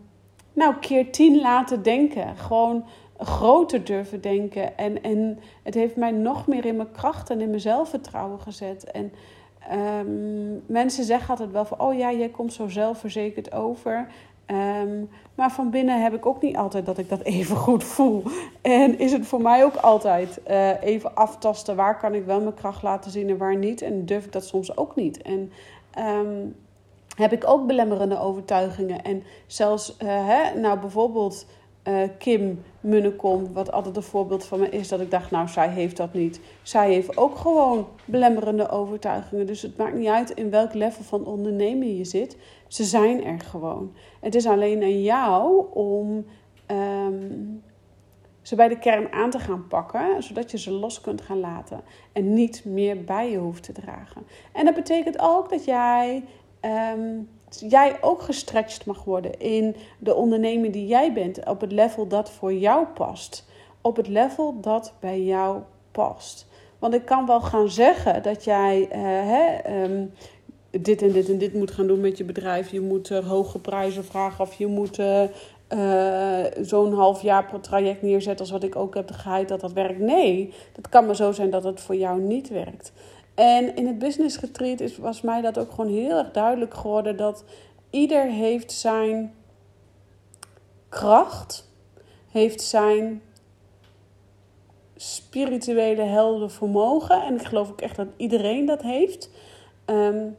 nou, 0.53 0.75
keer 0.79 1.11
tien 1.11 1.39
laten 1.39 1.83
denken. 1.83 2.37
Gewoon 2.37 2.85
groter 3.17 3.83
durven 3.83 4.21
denken. 4.21 4.77
En, 4.77 5.03
en 5.03 5.39
het 5.63 5.73
heeft 5.73 5.95
mij 5.95 6.11
nog 6.11 6.47
meer 6.47 6.65
in 6.65 6.75
mijn 6.75 6.91
kracht 6.91 7.29
en 7.29 7.41
in 7.41 7.49
mijn 7.49 7.61
zelfvertrouwen 7.61 8.39
gezet. 8.39 8.91
En 8.91 9.11
um, 9.73 10.63
mensen 10.65 11.03
zeggen 11.03 11.29
altijd 11.29 11.51
wel 11.51 11.65
van, 11.65 11.79
oh 11.79 11.97
ja, 11.97 12.11
jij 12.11 12.29
komt 12.29 12.53
zo 12.53 12.67
zelfverzekerd 12.67 13.51
over. 13.51 14.07
Um, 14.51 15.09
maar 15.35 15.51
van 15.51 15.69
binnen 15.69 16.01
heb 16.01 16.13
ik 16.13 16.25
ook 16.25 16.41
niet 16.41 16.57
altijd 16.57 16.85
dat 16.85 16.97
ik 16.97 17.09
dat 17.09 17.21
even 17.21 17.55
goed 17.55 17.83
voel. 17.83 18.23
En 18.61 18.99
is 18.99 19.11
het 19.11 19.27
voor 19.27 19.41
mij 19.41 19.63
ook 19.63 19.75
altijd 19.75 20.39
uh, 20.47 20.83
even 20.83 21.15
aftasten 21.15 21.75
waar 21.75 21.97
kan 21.97 22.13
ik 22.13 22.25
wel 22.25 22.41
mijn 22.41 22.53
kracht 22.53 22.83
laten 22.83 23.11
zien 23.11 23.29
en 23.29 23.37
waar 23.37 23.57
niet. 23.57 23.81
En 23.81 24.05
durf 24.05 24.25
ik 24.25 24.31
dat 24.31 24.45
soms 24.45 24.77
ook 24.77 24.95
niet. 24.95 25.21
En 25.21 25.51
um, 25.99 26.55
heb 27.15 27.31
ik 27.31 27.47
ook 27.47 27.67
belemmerende 27.67 28.19
overtuigingen. 28.19 29.03
En 29.03 29.23
zelfs, 29.47 29.95
uh, 30.03 30.07
hè, 30.09 30.59
nou 30.59 30.79
bijvoorbeeld 30.79 31.45
uh, 31.87 32.01
Kim 32.17 32.63
Munnekom, 32.81 33.53
wat 33.53 33.71
altijd 33.71 33.95
een 33.95 34.03
voorbeeld 34.03 34.45
van 34.45 34.59
me 34.59 34.69
is, 34.69 34.87
dat 34.87 35.01
ik 35.01 35.11
dacht, 35.11 35.31
nou, 35.31 35.47
zij 35.47 35.69
heeft 35.69 35.97
dat 35.97 36.13
niet. 36.13 36.39
Zij 36.61 36.93
heeft 36.93 37.17
ook 37.17 37.37
gewoon 37.37 37.87
belemmerende 38.05 38.69
overtuigingen. 38.69 39.45
Dus 39.45 39.61
het 39.61 39.77
maakt 39.77 39.95
niet 39.95 40.07
uit 40.07 40.29
in 40.29 40.49
welk 40.49 40.73
level 40.73 41.03
van 41.03 41.25
onderneming 41.25 41.97
je 41.97 42.05
zit. 42.05 42.37
Ze 42.67 42.83
zijn 42.83 43.23
er 43.23 43.39
gewoon. 43.39 43.93
Het 44.19 44.35
is 44.35 44.45
alleen 44.45 44.83
aan 44.83 45.01
jou 45.01 45.65
om 45.73 46.25
um, 46.71 47.63
ze 48.41 48.55
bij 48.55 48.67
de 48.67 48.79
kern 48.79 49.11
aan 49.11 49.29
te 49.29 49.39
gaan 49.39 49.67
pakken, 49.67 50.23
zodat 50.23 50.51
je 50.51 50.57
ze 50.57 50.71
los 50.71 51.01
kunt 51.01 51.21
gaan 51.21 51.39
laten 51.39 51.81
en 52.13 52.33
niet 52.33 52.65
meer 52.65 53.03
bij 53.03 53.31
je 53.31 53.37
hoeft 53.37 53.63
te 53.63 53.71
dragen. 53.71 54.27
En 54.53 54.65
dat 54.65 54.73
betekent 54.73 55.19
ook 55.19 55.49
dat 55.49 55.65
jij 55.65 56.23
um, 56.95 57.29
jij 57.49 57.97
ook 58.01 58.21
gestretched 58.21 58.85
mag 58.85 59.03
worden 59.03 59.39
in 59.39 59.75
de 59.99 60.15
onderneming 60.15 60.73
die 60.73 60.87
jij 60.87 61.13
bent, 61.13 61.45
op 61.45 61.61
het 61.61 61.71
level 61.71 62.07
dat 62.07 62.31
voor 62.31 62.53
jou 62.53 62.85
past, 62.85 63.45
op 63.81 63.95
het 63.95 64.07
level 64.07 64.59
dat 64.61 64.93
bij 64.99 65.21
jou 65.21 65.61
past. 65.91 66.47
Want 66.79 66.93
ik 66.93 67.05
kan 67.05 67.25
wel 67.25 67.41
gaan 67.41 67.69
zeggen 67.69 68.23
dat 68.23 68.43
jij 68.43 68.81
uh, 68.81 68.87
hè, 69.01 69.83
um, 69.83 70.13
dit 70.69 71.01
en 71.01 71.11
dit 71.11 71.29
en 71.29 71.37
dit 71.37 71.53
moet 71.53 71.71
gaan 71.71 71.87
doen 71.87 72.01
met 72.01 72.17
je 72.17 72.23
bedrijf. 72.23 72.71
Je 72.71 72.81
moet 72.81 73.09
uh, 73.09 73.27
hoge 73.27 73.59
prijzen 73.59 74.05
vragen 74.05 74.45
of 74.45 74.53
je 74.53 74.67
moet 74.67 74.99
uh, 74.99 75.23
zo'n 76.61 76.93
half 76.93 77.21
jaar 77.21 77.45
per 77.45 77.59
traject 77.59 78.01
neerzetten 78.01 78.39
als 78.39 78.51
wat 78.51 78.63
ik 78.63 78.75
ook 78.75 78.95
heb 78.95 79.11
geheid 79.11 79.47
dat 79.47 79.59
dat 79.59 79.73
werkt. 79.73 79.99
Nee, 79.99 80.53
dat 80.73 80.89
kan 80.89 81.05
maar 81.05 81.15
zo 81.15 81.31
zijn 81.31 81.49
dat 81.49 81.63
het 81.63 81.81
voor 81.81 81.95
jou 81.95 82.21
niet 82.21 82.49
werkt. 82.49 82.91
En 83.37 83.75
in 83.75 83.87
het 83.87 83.99
business 83.99 84.39
retreat 84.39 84.79
is, 84.79 84.97
was 84.97 85.21
mij 85.21 85.41
dat 85.41 85.57
ook 85.57 85.69
gewoon 85.69 85.91
heel 85.91 86.17
erg 86.17 86.31
duidelijk 86.31 86.73
geworden 86.73 87.17
dat 87.17 87.43
ieder 87.89 88.25
heeft 88.25 88.71
zijn 88.71 89.33
kracht, 90.89 91.69
heeft 92.31 92.61
zijn 92.61 93.21
spirituele 94.95 96.01
helder 96.01 96.51
vermogen. 96.51 97.23
En 97.23 97.35
ik 97.35 97.45
geloof 97.45 97.69
ook 97.69 97.81
echt 97.81 97.95
dat 97.95 98.07
iedereen 98.15 98.65
dat 98.65 98.81
heeft. 98.81 99.29
Um, 99.85 100.37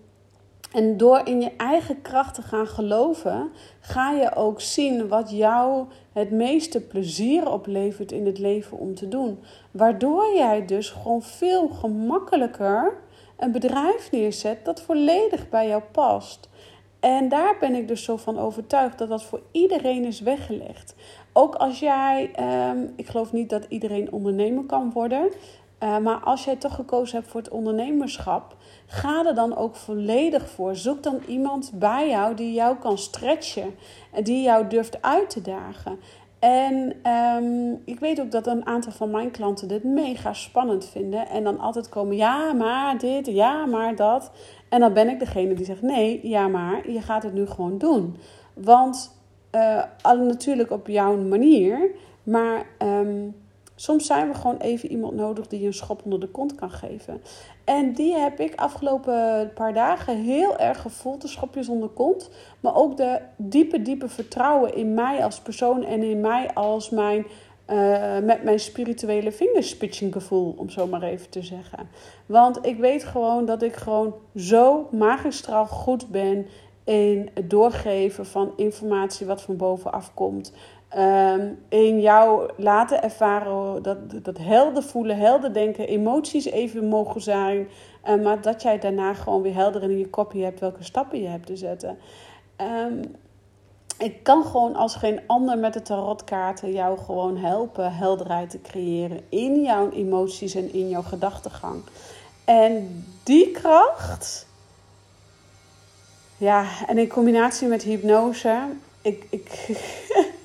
en 0.73 0.97
door 0.97 1.21
in 1.25 1.41
je 1.41 1.53
eigen 1.57 2.03
kracht 2.03 2.35
te 2.35 2.43
gaan 2.43 2.67
geloven, 2.67 3.51
ga 3.81 4.11
je 4.13 4.35
ook 4.35 4.61
zien 4.61 5.09
wat 5.09 5.31
jou 5.31 5.87
het 6.19 6.31
meeste 6.31 6.81
plezier 6.81 7.51
oplevert 7.51 8.13
in 8.13 8.27
het 8.27 8.39
leven 8.39 8.79
om 8.79 8.95
te 8.95 9.09
doen. 9.09 9.39
Waardoor 9.71 10.35
jij 10.35 10.67
dus 10.67 10.91
gewoon 10.91 11.23
veel 11.23 11.69
gemakkelijker 11.69 12.97
een 13.37 13.53
bedrijf 13.53 14.11
neerzet 14.11 14.65
dat 14.65 14.83
volledig 14.83 15.49
bij 15.49 15.69
jou 15.69 15.83
past. 15.93 16.49
En 17.01 17.29
daar 17.29 17.57
ben 17.61 17.75
ik 17.75 17.89
dus 17.89 18.05
zo 18.05 18.17
van 18.17 18.39
overtuigd 18.39 18.99
dat 18.99 19.09
dat 19.09 19.25
voor 19.25 19.41
iedereen 19.53 20.05
is 20.05 20.21
weggelegd. 20.21 20.95
Ook 21.33 21.55
als 21.55 21.79
jij, 21.81 22.31
um, 22.71 22.93
ik 22.97 23.07
geloof 23.07 23.33
niet 23.33 23.51
dat 23.51 23.67
iedereen 23.69 24.13
ondernemer 24.13 24.65
kan 24.65 24.93
worden. 24.93 25.29
Uh, 25.83 25.99
maar 25.99 26.17
als 26.17 26.45
jij 26.45 26.57
toch 26.57 26.75
gekozen 26.75 27.17
hebt 27.17 27.31
voor 27.31 27.41
het 27.41 27.51
ondernemerschap, 27.51 28.57
ga 28.87 29.27
er 29.27 29.35
dan 29.35 29.57
ook 29.57 29.77
volledig 29.77 30.49
voor. 30.49 30.77
Zoek 30.77 31.03
dan 31.03 31.21
iemand 31.27 31.71
bij 31.75 32.09
jou 32.09 32.35
die 32.35 32.53
jou 32.53 32.77
kan 32.77 32.99
stretchen 32.99 33.75
en 34.13 34.25
die 34.25 34.43
jou 34.43 34.69
durft 34.69 35.03
uit 35.03 35.31
te 35.31 35.41
dagen. 35.41 35.99
En 36.39 36.95
um, 37.13 37.83
ik 37.85 38.01
weet 38.01 38.21
ook 38.21 38.31
dat 38.31 38.47
een 38.47 38.67
aantal 38.67 38.93
van 38.93 39.11
mijn 39.11 39.31
klanten 39.31 39.69
dit 39.69 39.85
mega 39.85 40.33
spannend 40.33 40.85
vinden. 40.85 41.29
En 41.29 41.45
dan 41.45 41.59
altijd 41.59 41.89
komen, 41.89 42.17
ja, 42.17 42.53
maar 42.53 42.99
dit, 42.99 43.27
ja, 43.27 43.67
maar 43.67 43.97
dat. 43.97 44.31
En 44.69 44.81
dan 44.81 44.93
ben 44.93 45.09
ik 45.09 45.19
degene 45.19 45.55
die 45.55 45.65
zegt, 45.65 45.83
nee, 45.83 46.29
ja, 46.29 46.49
maar 46.49 46.91
je 46.91 47.01
gaat 47.01 47.23
het 47.23 47.33
nu 47.33 47.47
gewoon 47.47 47.79
doen. 47.79 48.17
Want 48.55 49.17
uh, 49.55 49.83
natuurlijk 50.03 50.71
op 50.71 50.87
jouw 50.87 51.17
manier, 51.17 51.91
maar 52.23 52.67
um, 52.79 53.35
Soms 53.81 54.07
zijn 54.07 54.29
we 54.29 54.35
gewoon 54.35 54.57
even 54.57 54.91
iemand 54.91 55.15
nodig 55.15 55.47
die 55.47 55.61
je 55.61 55.67
een 55.67 55.75
schop 55.75 56.01
onder 56.05 56.21
de 56.21 56.29
kont 56.29 56.55
kan 56.55 56.71
geven. 56.71 57.23
En 57.65 57.93
die 57.93 58.15
heb 58.15 58.41
ik 58.41 58.55
afgelopen 58.55 59.51
paar 59.55 59.75
dagen 59.75 60.17
heel 60.17 60.59
erg 60.59 60.81
gevoeld, 60.81 61.23
de 61.23 61.29
schopjes 61.29 61.69
onder 61.69 61.89
de 61.89 61.95
kont. 61.95 62.31
Maar 62.61 62.75
ook 62.75 62.97
de 62.97 63.21
diepe, 63.37 63.83
diepe 63.83 64.09
vertrouwen 64.09 64.75
in 64.75 64.95
mij 64.95 65.25
als 65.25 65.41
persoon 65.41 65.85
en 65.85 66.03
in 66.03 66.21
mij 66.21 66.51
als 66.55 66.91
mijn, 66.91 67.27
uh, 67.71 68.19
met 68.19 68.43
mijn 68.43 68.61
spirituele 68.61 69.33
fingerspitching 69.33 70.13
gevoel, 70.13 70.55
om 70.57 70.71
zo 70.71 70.87
maar 70.87 71.03
even 71.03 71.31
te 71.31 71.43
zeggen. 71.43 71.89
Want 72.27 72.67
ik 72.67 72.79
weet 72.79 73.05
gewoon 73.05 73.45
dat 73.45 73.63
ik 73.63 73.77
gewoon 73.77 74.15
zo 74.37 74.89
magistraal 74.91 75.67
goed 75.67 76.09
ben 76.09 76.47
in 76.85 77.31
het 77.35 77.51
doorgeven 77.51 78.27
van 78.27 78.53
informatie 78.57 79.27
wat 79.27 79.43
van 79.43 79.57
bovenaf 79.57 80.15
komt. 80.15 80.53
Um, 80.97 81.59
in 81.69 82.01
jou 82.01 82.51
laten 82.57 83.03
ervaren 83.03 83.83
dat, 83.83 84.25
dat 84.25 84.39
helder 84.39 84.83
voelen, 84.83 85.17
helder 85.17 85.53
denken, 85.53 85.89
emoties 85.89 86.45
even 86.45 86.89
mogen 86.89 87.21
zijn. 87.21 87.69
Uh, 88.09 88.23
maar 88.23 88.41
dat 88.41 88.63
jij 88.63 88.79
daarna 88.79 89.15
gewoon 89.15 89.43
weer 89.43 89.55
helder 89.55 89.83
in 89.83 89.99
je 89.99 90.11
kopje 90.11 90.45
hebt 90.45 90.61
welke 90.61 90.85
stappen 90.85 91.21
je 91.23 91.29
hebt 91.29 91.47
te 91.47 91.57
zetten. 91.57 91.99
Um, 92.87 93.01
ik 93.99 94.23
kan 94.23 94.45
gewoon 94.45 94.77
als 94.77 94.95
geen 94.95 95.21
ander 95.27 95.59
met 95.59 95.73
de 95.73 95.83
tarotkaarten 95.83 96.73
jou 96.73 96.99
gewoon 96.99 97.37
helpen 97.37 97.95
helderheid 97.95 98.51
te 98.51 98.61
creëren 98.61 99.21
in 99.29 99.63
jouw 99.63 99.91
emoties 99.91 100.55
en 100.55 100.73
in 100.73 100.89
jouw 100.89 101.03
gedachtegang. 101.03 101.83
En 102.45 103.05
die 103.23 103.51
kracht, 103.51 104.47
ja, 106.37 106.67
en 106.87 106.99
in 106.99 107.09
combinatie 107.09 107.69
met 107.69 107.83
hypnose, 107.83 108.59
ik, 109.03 109.27
ik 109.31 109.69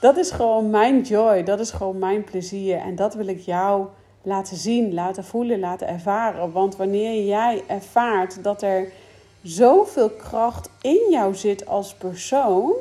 dat 0.00 0.16
is 0.16 0.30
gewoon 0.30 0.70
mijn 0.70 1.00
joy, 1.00 1.42
dat 1.42 1.60
is 1.60 1.70
gewoon 1.70 1.98
mijn 1.98 2.24
plezier. 2.24 2.78
En 2.78 2.94
dat 2.94 3.14
wil 3.14 3.26
ik 3.26 3.40
jou 3.40 3.86
laten 4.22 4.56
zien, 4.56 4.94
laten 4.94 5.24
voelen, 5.24 5.58
laten 5.58 5.88
ervaren. 5.88 6.52
Want 6.52 6.76
wanneer 6.76 7.24
jij 7.24 7.62
ervaart 7.66 8.44
dat 8.44 8.62
er 8.62 8.92
zoveel 9.42 10.10
kracht 10.10 10.68
in 10.80 11.06
jou 11.10 11.34
zit 11.34 11.66
als 11.66 11.94
persoon, 11.94 12.72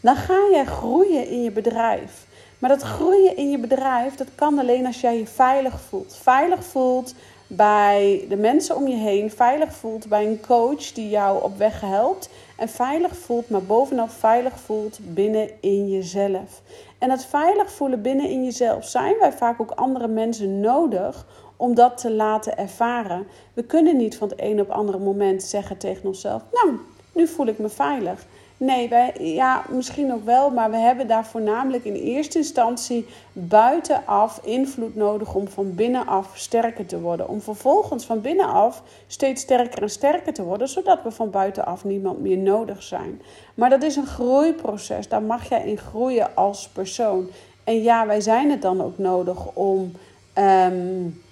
dan 0.00 0.16
ga 0.16 0.48
jij 0.50 0.64
groeien 0.64 1.28
in 1.28 1.42
je 1.42 1.50
bedrijf. 1.50 2.26
Maar 2.58 2.70
dat 2.70 2.82
groeien 2.82 3.36
in 3.36 3.50
je 3.50 3.58
bedrijf, 3.58 4.14
dat 4.14 4.28
kan 4.34 4.58
alleen 4.58 4.86
als 4.86 5.00
jij 5.00 5.18
je 5.18 5.26
veilig 5.26 5.80
voelt. 5.80 6.18
Veilig 6.22 6.64
voelt 6.64 7.14
bij 7.46 8.24
de 8.28 8.36
mensen 8.36 8.76
om 8.76 8.88
je 8.88 8.96
heen, 8.96 9.30
veilig 9.30 9.72
voelt 9.72 10.08
bij 10.08 10.26
een 10.26 10.40
coach 10.40 10.92
die 10.92 11.08
jou 11.08 11.42
op 11.42 11.56
weg 11.58 11.80
helpt 11.80 12.30
en 12.56 12.68
veilig 12.68 13.16
voelt, 13.16 13.50
maar 13.50 13.62
bovenal 13.62 14.08
veilig 14.08 14.58
voelt 14.58 14.98
binnen 15.02 15.50
in 15.60 15.88
jezelf. 15.88 16.62
En 16.98 17.10
het 17.10 17.24
veilig 17.24 17.72
voelen 17.72 18.02
binnen 18.02 18.30
in 18.30 18.44
jezelf 18.44 18.84
zijn 18.84 19.18
wij 19.18 19.32
vaak 19.32 19.60
ook 19.60 19.70
andere 19.70 20.08
mensen 20.08 20.60
nodig 20.60 21.26
om 21.56 21.74
dat 21.74 21.98
te 21.98 22.12
laten 22.12 22.58
ervaren. 22.58 23.26
We 23.54 23.62
kunnen 23.62 23.96
niet 23.96 24.16
van 24.16 24.28
het 24.28 24.40
een 24.40 24.60
op 24.60 24.70
andere 24.70 24.98
moment 24.98 25.42
zeggen 25.42 25.78
tegen 25.78 26.06
onszelf: 26.06 26.42
Nou, 26.52 26.78
nu 27.12 27.26
voel 27.26 27.46
ik 27.46 27.58
me 27.58 27.68
veilig. 27.68 28.26
Nee, 28.64 28.88
wij, 28.88 29.14
ja, 29.18 29.64
misschien 29.68 30.12
ook 30.12 30.24
wel, 30.24 30.50
maar 30.50 30.70
we 30.70 30.76
hebben 30.76 31.06
daar 31.06 31.26
voornamelijk 31.26 31.84
in 31.84 31.94
eerste 31.94 32.38
instantie 32.38 33.06
buitenaf 33.32 34.40
invloed 34.44 34.94
nodig 34.94 35.34
om 35.34 35.48
van 35.48 35.74
binnenaf 35.74 36.30
sterker 36.34 36.86
te 36.86 37.00
worden. 37.00 37.28
Om 37.28 37.40
vervolgens 37.40 38.04
van 38.04 38.20
binnenaf 38.20 38.82
steeds 39.06 39.42
sterker 39.42 39.82
en 39.82 39.90
sterker 39.90 40.32
te 40.32 40.42
worden, 40.42 40.68
zodat 40.68 41.02
we 41.02 41.10
van 41.10 41.30
buitenaf 41.30 41.84
niemand 41.84 42.20
meer 42.20 42.38
nodig 42.38 42.82
zijn. 42.82 43.22
Maar 43.54 43.70
dat 43.70 43.82
is 43.82 43.96
een 43.96 44.06
groeiproces, 44.06 45.08
daar 45.08 45.22
mag 45.22 45.48
jij 45.48 45.64
in 45.64 45.78
groeien 45.78 46.36
als 46.36 46.68
persoon. 46.68 47.28
En 47.64 47.82
ja, 47.82 48.06
wij 48.06 48.20
zijn 48.20 48.50
het 48.50 48.62
dan 48.62 48.82
ook 48.82 48.98
nodig 48.98 49.46
om. 49.54 49.92
Um, 50.38 51.22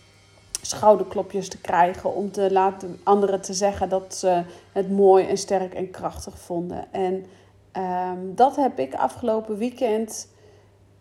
schouderklopjes 0.62 1.48
te 1.48 1.60
krijgen. 1.60 2.14
Om 2.14 2.30
te 2.30 2.52
laten 2.52 3.00
anderen 3.02 3.40
te 3.40 3.54
zeggen 3.54 3.88
dat 3.88 4.14
ze 4.14 4.42
het 4.72 4.90
mooi 4.90 5.26
en 5.26 5.38
sterk 5.38 5.74
en 5.74 5.90
krachtig 5.90 6.38
vonden. 6.38 6.92
En 6.92 7.24
ehm, 7.72 8.18
dat 8.34 8.56
heb 8.56 8.78
ik 8.78 8.94
afgelopen 8.94 9.56
weekend. 9.56 10.28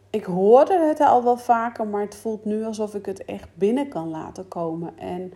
Ik 0.10 0.24
hoorde 0.24 0.80
het 0.80 1.00
al 1.00 1.24
wel 1.24 1.38
vaker, 1.38 1.88
maar 1.88 2.01
het 2.01 2.15
voelt 2.15 2.46
nu 2.46 2.65
alsof 2.65 2.96
ik 2.96 3.06
het 3.06 3.25
echt 3.25 3.50
binnen 3.53 3.88
kan 3.88 4.10
laten 4.10 4.48
komen. 4.48 4.98
En 4.98 5.34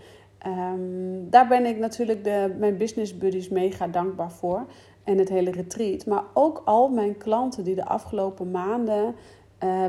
um, 0.48 1.29
daar 1.29 1.48
ben 1.48 1.65
ik 1.65 1.77
natuurlijk 1.77 2.24
de, 2.24 2.55
mijn 2.60 2.77
business 2.77 3.17
buddies 3.17 3.50
mega 3.50 3.88
dankbaar 3.88 4.32
voor. 4.32 4.65
En 5.03 5.17
het 5.17 5.29
hele 5.29 5.51
retreat. 5.51 6.05
Maar 6.05 6.24
ook 6.34 6.62
al 6.65 6.89
mijn 6.89 7.17
klanten 7.17 7.63
die 7.63 7.75
de 7.75 7.86
afgelopen 7.86 8.51
maanden 8.51 9.15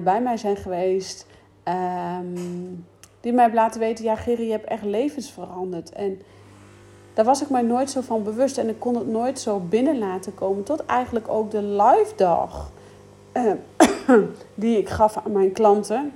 bij 0.02 0.22
mij 0.22 0.36
zijn 0.36 0.56
geweest. 0.56 1.26
Ehm, 1.62 2.34
die 3.26 3.34
mij 3.34 3.44
hebben 3.44 3.62
laten 3.62 3.80
weten, 3.80 4.04
ja 4.04 4.14
Gerry, 4.14 4.44
je 4.44 4.50
hebt 4.50 4.64
echt 4.64 4.82
levens 4.82 5.30
veranderd. 5.30 5.92
En 5.92 6.22
daar 7.14 7.24
was 7.24 7.42
ik 7.42 7.50
mij 7.50 7.62
nooit 7.62 7.90
zo 7.90 8.00
van 8.00 8.22
bewust. 8.22 8.58
En 8.58 8.68
ik 8.68 8.78
kon 8.78 8.94
het 8.94 9.06
nooit 9.06 9.40
zo 9.40 9.58
binnen 9.58 9.98
laten 9.98 10.34
komen. 10.34 10.64
Tot 10.64 10.86
eigenlijk 10.86 11.28
ook 11.28 11.50
de 11.50 11.62
live 11.62 12.12
dag 12.16 12.70
uh, 13.32 13.52
die 14.54 14.78
ik 14.78 14.88
gaf 14.88 15.16
aan 15.16 15.32
mijn 15.32 15.52
klanten. 15.52 16.12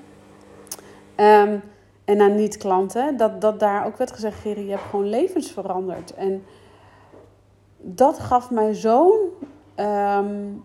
Ehm, 1.15 1.59
en 2.05 2.21
aan 2.21 2.35
niet-klanten. 2.35 3.17
Dat, 3.17 3.41
dat 3.41 3.61
daar 3.61 3.87
ook 3.87 3.97
werd 3.97 4.13
gezegd, 4.13 4.41
Gerry, 4.41 4.65
je 4.65 4.71
hebt 4.71 4.89
gewoon 4.91 5.09
levens 5.09 5.51
veranderd. 5.51 6.15
En 6.15 6.45
dat 7.77 8.19
gaf 8.19 8.51
mij 8.51 8.75
zo'n 8.75 9.19
um, 9.77 10.65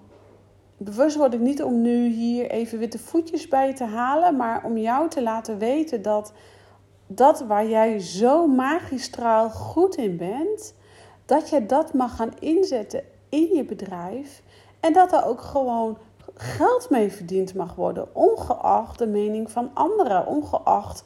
bewust 0.77 1.15
word 1.15 1.33
ik 1.33 1.39
niet 1.39 1.63
om 1.63 1.81
nu 1.81 2.07
hier 2.07 2.49
even 2.49 2.79
witte 2.79 2.99
voetjes 2.99 3.47
bij 3.47 3.73
te 3.73 3.83
halen, 3.83 4.35
maar 4.35 4.63
om 4.63 4.77
jou 4.77 5.09
te 5.09 5.23
laten 5.23 5.57
weten 5.57 6.01
dat 6.01 6.33
dat 7.07 7.41
waar 7.41 7.67
jij 7.67 7.99
zo 7.99 8.47
magistraal 8.47 9.49
goed 9.49 9.95
in 9.95 10.17
bent, 10.17 10.75
dat 11.25 11.49
je 11.49 11.65
dat 11.65 11.93
mag 11.93 12.15
gaan 12.15 12.33
inzetten 12.39 13.03
in 13.29 13.49
je 13.53 13.65
bedrijf 13.65 14.41
en 14.79 14.93
dat 14.93 15.13
er 15.13 15.25
ook 15.25 15.41
gewoon 15.41 15.97
geld 16.33 16.89
mee 16.89 17.11
verdiend 17.11 17.55
mag 17.55 17.75
worden, 17.75 18.15
ongeacht 18.15 18.99
de 18.99 19.07
mening 19.07 19.51
van 19.51 19.71
anderen, 19.73 20.27
ongeacht 20.27 21.03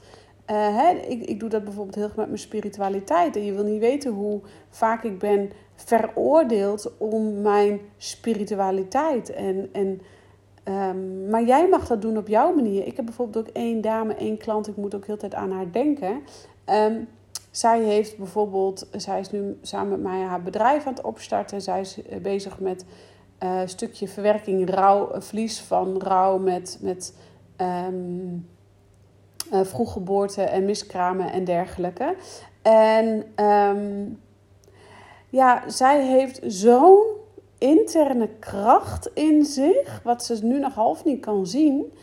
uh, 0.52 0.56
hè, 0.56 0.90
ik, 0.90 1.26
ik 1.26 1.40
doe 1.40 1.50
dat 1.50 1.64
bijvoorbeeld 1.64 1.96
heel 1.96 2.04
erg 2.04 2.16
met 2.16 2.26
mijn 2.26 2.40
spiritualiteit. 2.40 3.36
En 3.36 3.46
je 3.46 3.54
wil 3.54 3.64
niet 3.64 3.80
weten 3.80 4.12
hoe 4.12 4.42
vaak 4.70 5.04
ik 5.04 5.20
ben 5.20 5.52
veroordeeld 5.86 6.92
om 6.98 7.42
mijn 7.42 7.80
spiritualiteit. 7.98 9.34
En, 9.34 9.70
en, 9.72 10.02
um, 10.64 11.30
maar 11.30 11.44
jij 11.44 11.68
mag 11.68 11.88
dat 11.88 12.02
doen 12.02 12.18
op 12.18 12.28
jouw 12.28 12.54
manier. 12.54 12.86
Ik 12.86 12.96
heb 12.96 13.06
bijvoorbeeld 13.06 13.48
ook 13.48 13.54
één 13.56 13.82
dame, 13.82 14.14
één 14.16 14.38
klant. 14.38 14.68
Ik 14.68 14.76
moet 14.76 14.96
ook 14.96 15.06
heel 15.06 15.18
tijd 15.18 15.34
aan 15.34 15.52
haar 15.52 15.72
denken. 15.72 16.22
Um, 16.66 17.08
zij 17.52 17.82
heeft 17.82 18.18
bijvoorbeeld, 18.18 18.88
zij 18.92 19.20
is 19.20 19.32
nu 19.32 19.58
samen 19.62 19.90
met 19.90 20.02
mij 20.02 20.22
haar 20.22 20.42
bedrijf 20.42 20.86
aan 20.86 20.94
het 20.94 21.04
opstarten. 21.04 21.62
Zij 21.62 21.80
is 21.80 22.02
eh, 22.02 22.20
bezig 22.22 22.60
met 22.60 22.86
een 23.38 23.70
stukje 23.70 24.08
verwerking 24.08 24.70
rouw, 24.70 25.22
vlies 25.22 25.62
van 25.62 26.02
rouw 26.02 26.38
met, 26.38 26.78
met 26.82 27.14
um, 27.58 28.48
uh, 29.54 29.60
vroeggeboorte 29.64 30.42
en 30.42 30.66
miskramen 30.66 31.32
en 31.32 31.44
dergelijke. 31.44 32.16
En 32.62 33.24
um, 33.46 34.20
ja, 35.30 35.64
zij 35.70 36.06
heeft 36.06 36.40
zo'n 36.44 37.04
interne 37.58 38.30
kracht 38.40 39.10
in 39.14 39.46
zich, 39.46 40.02
wat 40.04 40.26
ze 40.26 40.46
nu 40.46 40.60
nog 40.60 40.74
half 40.74 41.06
niet 41.06 41.22
kan 41.22 41.48
zien. 41.48 41.94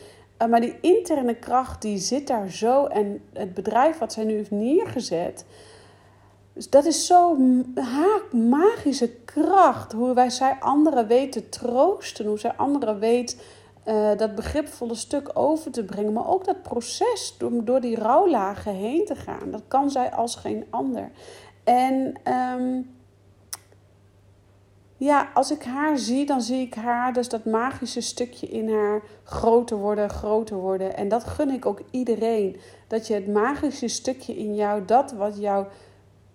Uh, 0.42 0.49
maar 0.49 0.61
die 0.61 0.80
interne 0.80 1.35
kracht 1.35 1.83
die 1.83 1.99
zit 1.99 2.26
daar 2.26 2.50
zo. 2.50 2.85
En 2.85 3.23
het 3.33 3.54
bedrijf 3.54 3.99
wat 3.99 4.12
zij 4.12 4.25
nu 4.25 4.33
heeft 4.33 4.50
neergezet. 4.50 5.45
Dus 6.52 6.71
dat 6.71 6.85
is 6.85 7.06
zo 7.06 7.37
haar 7.75 8.21
magische 8.33 9.11
kracht. 9.25 9.92
Hoe 9.92 10.14
wij 10.14 10.30
zij 10.30 10.56
anderen 10.61 11.06
weten 11.06 11.49
troosten. 11.49 12.26
Hoe 12.26 12.38
zij 12.38 12.52
anderen 12.56 12.99
weet 12.99 13.42
uh, 13.87 14.16
dat 14.16 14.35
begripvolle 14.35 14.95
stuk 14.95 15.30
over 15.35 15.71
te 15.71 15.85
brengen. 15.85 16.12
Maar 16.12 16.28
ook 16.28 16.45
dat 16.45 16.62
proces 16.62 17.35
door, 17.38 17.64
door 17.64 17.80
die 17.80 17.97
rouwlagen 17.97 18.75
heen 18.75 19.04
te 19.04 19.14
gaan. 19.14 19.50
Dat 19.50 19.62
kan 19.68 19.90
zij 19.90 20.11
als 20.12 20.37
geen 20.37 20.66
ander. 20.71 21.11
En 21.64 22.14
um, 22.59 22.96
ja, 24.97 25.29
als 25.35 25.50
ik 25.50 25.62
haar 25.62 25.99
zie, 25.99 26.26
dan 26.26 26.43
zie 26.43 26.61
ik 26.61 26.75
haar, 26.75 27.12
dus 27.12 27.29
dat 27.29 27.45
magische 27.45 28.00
stukje 28.00 28.47
in 28.47 28.73
haar 28.73 29.03
groter 29.25 29.76
worden, 29.76 30.11
groter 30.11 30.57
worden. 30.57 30.97
En 30.97 31.09
dat 31.09 31.25
gun 31.25 31.50
ik 31.50 31.67
ook 31.67 31.81
iedereen. 31.91 32.57
Dat 32.88 33.07
je 33.07 33.15
het 33.15 33.29
magische 33.29 33.88
stukje 33.88 34.37
in 34.37 34.55
jou, 34.55 34.85
dat 34.85 35.12
wat 35.12 35.37
jou 35.38 35.67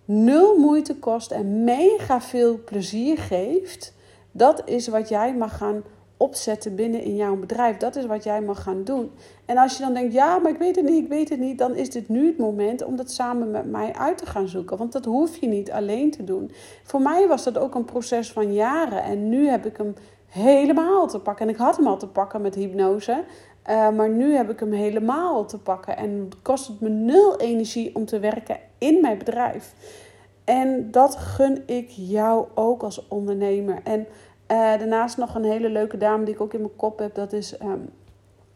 nul 0.04 0.58
moeite 0.58 0.96
kost 0.96 1.30
en 1.30 1.64
mega 1.64 2.20
veel 2.20 2.58
plezier 2.64 3.18
geeft, 3.18 3.94
dat 4.32 4.62
is 4.64 4.88
wat 4.88 5.08
jij 5.08 5.34
mag 5.34 5.56
gaan 5.56 5.82
opzetten 6.22 6.74
binnen 6.74 7.02
in 7.02 7.16
jouw 7.16 7.36
bedrijf. 7.36 7.76
Dat 7.76 7.96
is 7.96 8.06
wat 8.06 8.24
jij 8.24 8.40
mag 8.40 8.62
gaan 8.62 8.84
doen. 8.84 9.10
En 9.44 9.58
als 9.58 9.76
je 9.76 9.82
dan 9.82 9.94
denkt, 9.94 10.12
ja, 10.12 10.38
maar 10.38 10.50
ik 10.50 10.58
weet 10.58 10.76
het 10.76 10.84
niet, 10.84 11.04
ik 11.04 11.08
weet 11.08 11.28
het 11.28 11.38
niet, 11.38 11.58
dan 11.58 11.74
is 11.74 11.90
dit 11.90 12.08
nu 12.08 12.26
het 12.26 12.38
moment 12.38 12.84
om 12.84 12.96
dat 12.96 13.10
samen 13.10 13.50
met 13.50 13.70
mij 13.70 13.92
uit 13.92 14.18
te 14.18 14.26
gaan 14.26 14.48
zoeken. 14.48 14.76
Want 14.76 14.92
dat 14.92 15.04
hoef 15.04 15.36
je 15.36 15.46
niet 15.46 15.70
alleen 15.70 16.10
te 16.10 16.24
doen. 16.24 16.50
Voor 16.82 17.00
mij 17.00 17.28
was 17.28 17.44
dat 17.44 17.58
ook 17.58 17.74
een 17.74 17.84
proces 17.84 18.32
van 18.32 18.52
jaren. 18.52 19.02
En 19.02 19.28
nu 19.28 19.48
heb 19.48 19.66
ik 19.66 19.76
hem 19.76 19.94
helemaal 20.26 21.06
te 21.06 21.18
pakken. 21.20 21.46
En 21.46 21.52
ik 21.52 21.58
had 21.60 21.76
hem 21.76 21.86
al 21.86 21.98
te 21.98 22.08
pakken 22.08 22.40
met 22.40 22.54
hypnose. 22.54 23.24
Uh, 23.70 23.90
maar 23.90 24.08
nu 24.08 24.34
heb 24.34 24.50
ik 24.50 24.60
hem 24.60 24.72
helemaal 24.72 25.46
te 25.46 25.58
pakken. 25.58 25.96
En 25.96 26.28
kost 26.42 26.66
het 26.66 26.80
me 26.80 26.88
nul 26.88 27.40
energie 27.40 27.94
om 27.94 28.04
te 28.04 28.18
werken 28.18 28.58
in 28.78 29.00
mijn 29.00 29.18
bedrijf. 29.18 29.74
En 30.44 30.90
dat 30.90 31.16
gun 31.16 31.62
ik 31.66 31.88
jou 31.88 32.46
ook 32.54 32.82
als 32.82 33.08
ondernemer. 33.08 33.80
En 33.84 34.06
uh, 34.52 34.58
daarnaast 34.58 35.16
nog 35.16 35.34
een 35.34 35.44
hele 35.44 35.68
leuke 35.68 35.96
dame 35.96 36.24
die 36.24 36.34
ik 36.34 36.40
ook 36.40 36.54
in 36.54 36.60
mijn 36.60 36.76
kop 36.76 36.98
heb. 36.98 37.14
Dat 37.14 37.32
is 37.32 37.60
um, 37.62 37.90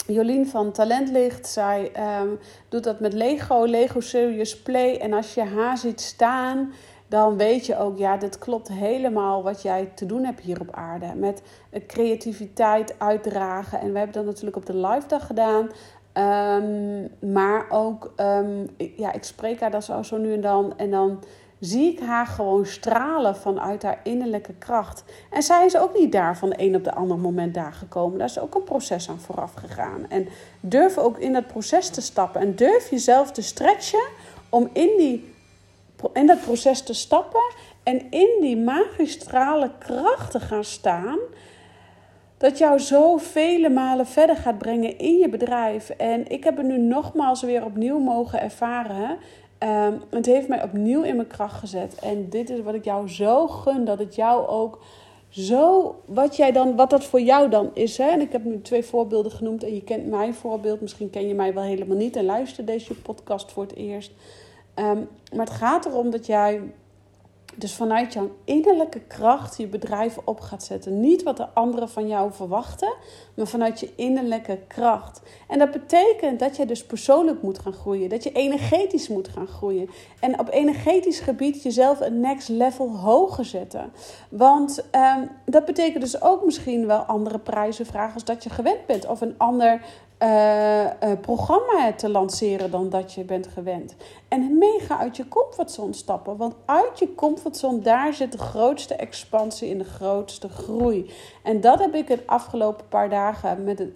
Jolien 0.06 0.46
van 0.46 0.72
Talentlicht. 0.72 1.46
Zij 1.46 1.92
um, 2.20 2.38
doet 2.68 2.84
dat 2.84 3.00
met 3.00 3.12
Lego, 3.12 3.64
Lego 3.64 4.00
Serious 4.00 4.62
Play. 4.62 4.96
En 4.96 5.12
als 5.12 5.34
je 5.34 5.42
haar 5.42 5.78
ziet 5.78 6.00
staan, 6.00 6.72
dan 7.08 7.36
weet 7.36 7.66
je 7.66 7.78
ook, 7.78 7.98
ja, 7.98 8.16
dit 8.16 8.38
klopt 8.38 8.68
helemaal 8.68 9.42
wat 9.42 9.62
jij 9.62 9.92
te 9.94 10.06
doen 10.06 10.24
hebt 10.24 10.40
hier 10.40 10.60
op 10.60 10.74
aarde. 10.74 11.06
Met 11.14 11.42
creativiteit 11.86 12.94
uitdragen. 12.98 13.80
En 13.80 13.92
we 13.92 13.98
hebben 13.98 14.16
dat 14.16 14.24
natuurlijk 14.24 14.56
op 14.56 14.66
de 14.66 14.76
live 14.76 15.06
dag 15.06 15.26
gedaan. 15.26 15.70
Um, 16.62 17.08
maar 17.32 17.66
ook, 17.68 18.12
ja, 18.96 19.12
ik 19.12 19.24
spreek 19.24 19.60
haar 19.60 19.70
dat 19.70 19.84
zo 20.02 20.16
nu 20.16 20.32
en 20.32 20.40
dan. 20.40 20.72
En 20.76 20.90
dan 20.90 21.22
zie 21.60 21.92
ik 21.92 22.00
haar 22.00 22.26
gewoon 22.26 22.66
stralen 22.66 23.36
vanuit 23.36 23.82
haar 23.82 24.00
innerlijke 24.02 24.54
kracht. 24.58 25.04
En 25.30 25.42
zij 25.42 25.64
is 25.64 25.76
ook 25.76 25.98
niet 25.98 26.12
daar 26.12 26.36
van 26.36 26.50
de 26.50 26.54
een 26.58 26.76
op 26.76 26.84
de 26.84 26.94
andere 26.94 27.20
moment 27.20 27.54
daar 27.54 27.72
gekomen. 27.72 28.18
Daar 28.18 28.28
is 28.28 28.38
ook 28.38 28.54
een 28.54 28.64
proces 28.64 29.08
aan 29.08 29.20
vooraf 29.20 29.54
gegaan. 29.54 30.06
En 30.08 30.28
durf 30.60 30.98
ook 30.98 31.18
in 31.18 31.32
dat 31.32 31.46
proces 31.46 31.88
te 31.88 32.00
stappen. 32.00 32.40
En 32.40 32.56
durf 32.56 32.90
jezelf 32.90 33.32
te 33.32 33.42
stretchen 33.42 34.08
om 34.48 34.70
in, 34.72 34.90
die, 34.96 35.34
in 36.12 36.26
dat 36.26 36.40
proces 36.40 36.82
te 36.82 36.94
stappen. 36.94 37.54
En 37.82 38.10
in 38.10 38.38
die 38.40 38.56
magistrale 38.56 39.70
kracht 39.78 40.30
te 40.30 40.40
gaan 40.40 40.64
staan. 40.64 41.18
Dat 42.38 42.58
jou 42.58 42.78
zo 42.78 43.16
vele 43.16 43.68
malen 43.68 44.06
verder 44.06 44.36
gaat 44.36 44.58
brengen 44.58 44.98
in 44.98 45.16
je 45.16 45.28
bedrijf. 45.28 45.90
En 45.90 46.30
ik 46.30 46.44
heb 46.44 46.56
het 46.56 46.66
nu 46.66 46.78
nogmaals 46.78 47.42
weer 47.42 47.64
opnieuw 47.64 47.98
mogen 47.98 48.40
ervaren. 48.40 49.18
Um, 49.66 50.00
het 50.10 50.26
heeft 50.26 50.48
mij 50.48 50.62
opnieuw 50.62 51.02
in 51.02 51.16
mijn 51.16 51.28
kracht 51.28 51.58
gezet. 51.58 51.94
En 51.94 52.28
dit 52.28 52.50
is 52.50 52.60
wat 52.60 52.74
ik 52.74 52.84
jou 52.84 53.08
zo 53.08 53.46
gun. 53.46 53.84
Dat 53.84 53.98
het 53.98 54.14
jou 54.14 54.46
ook 54.46 54.82
zo. 55.28 55.94
Wat, 56.04 56.36
jij 56.36 56.52
dan, 56.52 56.76
wat 56.76 56.90
dat 56.90 57.04
voor 57.04 57.20
jou 57.20 57.48
dan 57.48 57.70
is. 57.74 57.98
Hè? 57.98 58.08
En 58.08 58.20
ik 58.20 58.32
heb 58.32 58.44
nu 58.44 58.62
twee 58.62 58.84
voorbeelden 58.84 59.32
genoemd. 59.32 59.64
En 59.64 59.74
je 59.74 59.82
kent 59.82 60.06
mijn 60.06 60.34
voorbeeld. 60.34 60.80
Misschien 60.80 61.10
ken 61.10 61.28
je 61.28 61.34
mij 61.34 61.54
wel 61.54 61.62
helemaal 61.62 61.96
niet. 61.96 62.16
En 62.16 62.24
luister 62.24 62.64
deze 62.64 62.94
podcast 62.94 63.52
voor 63.52 63.62
het 63.62 63.74
eerst. 63.74 64.12
Um, 64.74 65.08
maar 65.34 65.46
het 65.46 65.54
gaat 65.54 65.86
erom 65.86 66.10
dat 66.10 66.26
jij 66.26 66.60
dus 67.56 67.74
vanuit 67.74 68.12
jouw 68.12 68.30
innerlijke 68.44 69.00
kracht 69.00 69.56
je 69.56 69.66
bedrijf 69.66 70.18
op 70.24 70.40
gaat 70.40 70.64
zetten. 70.64 71.00
Niet 71.00 71.22
wat 71.22 71.36
de 71.36 71.48
anderen 71.48 71.88
van 71.88 72.08
jou 72.08 72.32
verwachten, 72.32 72.94
maar 73.34 73.46
vanuit 73.46 73.80
je 73.80 73.92
innerlijke 73.96 74.58
kracht. 74.66 75.22
En 75.48 75.58
dat 75.58 75.70
betekent 75.70 76.38
dat 76.38 76.56
je 76.56 76.66
dus 76.66 76.84
persoonlijk 76.84 77.42
moet 77.42 77.58
gaan 77.58 77.72
groeien. 77.72 78.08
Dat 78.08 78.22
je 78.22 78.32
energetisch 78.32 79.08
moet 79.08 79.28
gaan 79.28 79.46
groeien. 79.46 79.90
En 80.20 80.40
op 80.40 80.50
energetisch 80.50 81.20
gebied 81.20 81.62
jezelf 81.62 82.00
een 82.00 82.20
next 82.20 82.48
level 82.48 82.96
hoger 82.96 83.44
zetten. 83.44 83.92
Want 84.28 84.84
um, 84.94 85.30
dat 85.44 85.64
betekent 85.64 86.02
dus 86.02 86.22
ook 86.22 86.44
misschien 86.44 86.86
wel 86.86 86.98
andere 86.98 87.38
prijzen 87.38 87.86
vragen 87.86 88.14
als 88.14 88.24
dat 88.24 88.44
je 88.44 88.50
gewend 88.50 88.86
bent. 88.86 89.06
Of 89.06 89.20
een 89.20 89.34
ander 89.38 89.80
uh, 90.22 90.84
uh, 90.84 90.90
programma 91.20 91.92
te 91.92 92.08
lanceren 92.08 92.70
dan 92.70 92.88
dat 92.88 93.12
je 93.12 93.24
bent 93.24 93.46
gewend. 93.46 93.94
En 94.28 94.58
mega 94.58 94.98
uit 94.98 95.16
je 95.16 95.28
comfortzone 95.28 95.92
stappen. 95.92 96.36
Want 96.36 96.54
uit 96.64 96.98
je 96.98 97.14
comfortzone, 97.14 97.80
daar 97.80 98.14
zit 98.14 98.32
de 98.32 98.38
grootste 98.38 98.94
expansie 98.94 99.70
en 99.70 99.78
de 99.78 99.84
grootste 99.84 100.48
groei. 100.48 101.10
En 101.42 101.60
dat 101.60 101.78
heb 101.78 101.94
ik 101.94 102.08
het 102.08 102.26
afgelopen 102.26 102.88
paar 102.88 103.10
dagen 103.10 103.64
met 103.64 103.80
uh, 103.80 103.86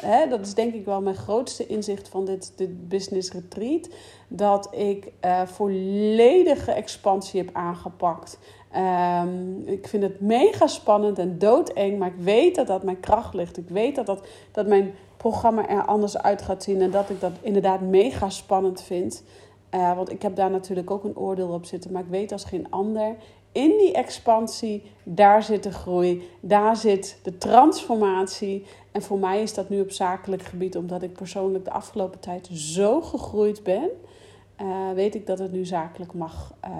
hè, 0.00 0.28
dat 0.28 0.40
is 0.40 0.54
denk 0.54 0.74
ik 0.74 0.84
wel 0.84 1.00
mijn 1.00 1.16
grootste 1.16 1.66
inzicht 1.66 2.08
van 2.08 2.24
dit, 2.24 2.52
dit 2.56 2.88
business 2.88 3.32
retreat. 3.32 3.88
Dat 4.28 4.68
ik 4.70 5.12
volledige 5.44 6.72
expansie 6.72 7.40
heb 7.40 7.50
aangepakt. 7.52 8.38
Um, 8.76 9.62
ik 9.66 9.88
vind 9.88 10.02
het 10.02 10.20
mega 10.20 10.66
spannend 10.66 11.18
en 11.18 11.38
doodeng, 11.38 11.98
maar 11.98 12.08
ik 12.08 12.24
weet 12.24 12.54
dat 12.54 12.66
dat 12.66 12.82
mijn 12.82 13.00
kracht 13.00 13.34
ligt. 13.34 13.56
Ik 13.56 13.68
weet 13.68 13.94
dat, 13.94 14.06
dat, 14.06 14.26
dat 14.52 14.66
mijn 14.66 14.94
programma 15.22 15.68
er 15.68 15.84
anders 15.84 16.18
uit 16.18 16.42
gaat 16.42 16.62
zien 16.62 16.80
en 16.80 16.90
dat 16.90 17.10
ik 17.10 17.20
dat 17.20 17.32
inderdaad 17.40 17.80
mega 17.80 18.30
spannend 18.30 18.82
vind. 18.82 19.22
Uh, 19.70 19.96
want 19.96 20.10
ik 20.10 20.22
heb 20.22 20.36
daar 20.36 20.50
natuurlijk 20.50 20.90
ook 20.90 21.04
een 21.04 21.16
oordeel 21.16 21.48
op 21.48 21.64
zitten. 21.64 21.92
Maar 21.92 22.02
ik 22.02 22.08
weet 22.08 22.32
als 22.32 22.44
geen 22.44 22.70
ander. 22.70 23.16
In 23.52 23.78
die 23.78 23.92
expansie, 23.92 24.82
daar 25.02 25.42
zit 25.42 25.62
de 25.62 25.72
groei. 25.72 26.28
Daar 26.40 26.76
zit 26.76 27.18
de 27.22 27.38
transformatie. 27.38 28.66
En 28.92 29.02
voor 29.02 29.18
mij 29.18 29.42
is 29.42 29.54
dat 29.54 29.68
nu 29.68 29.80
op 29.80 29.90
zakelijk 29.90 30.42
gebied, 30.42 30.76
omdat 30.76 31.02
ik 31.02 31.12
persoonlijk 31.12 31.64
de 31.64 31.70
afgelopen 31.70 32.20
tijd 32.20 32.48
zo 32.52 33.00
gegroeid 33.00 33.62
ben. 33.62 33.90
Uh, 34.62 34.92
weet 34.94 35.14
ik 35.14 35.26
dat 35.26 35.38
het 35.38 35.52
nu 35.52 35.64
zakelijk 35.64 36.12
mag 36.12 36.54
uh, 36.64 36.70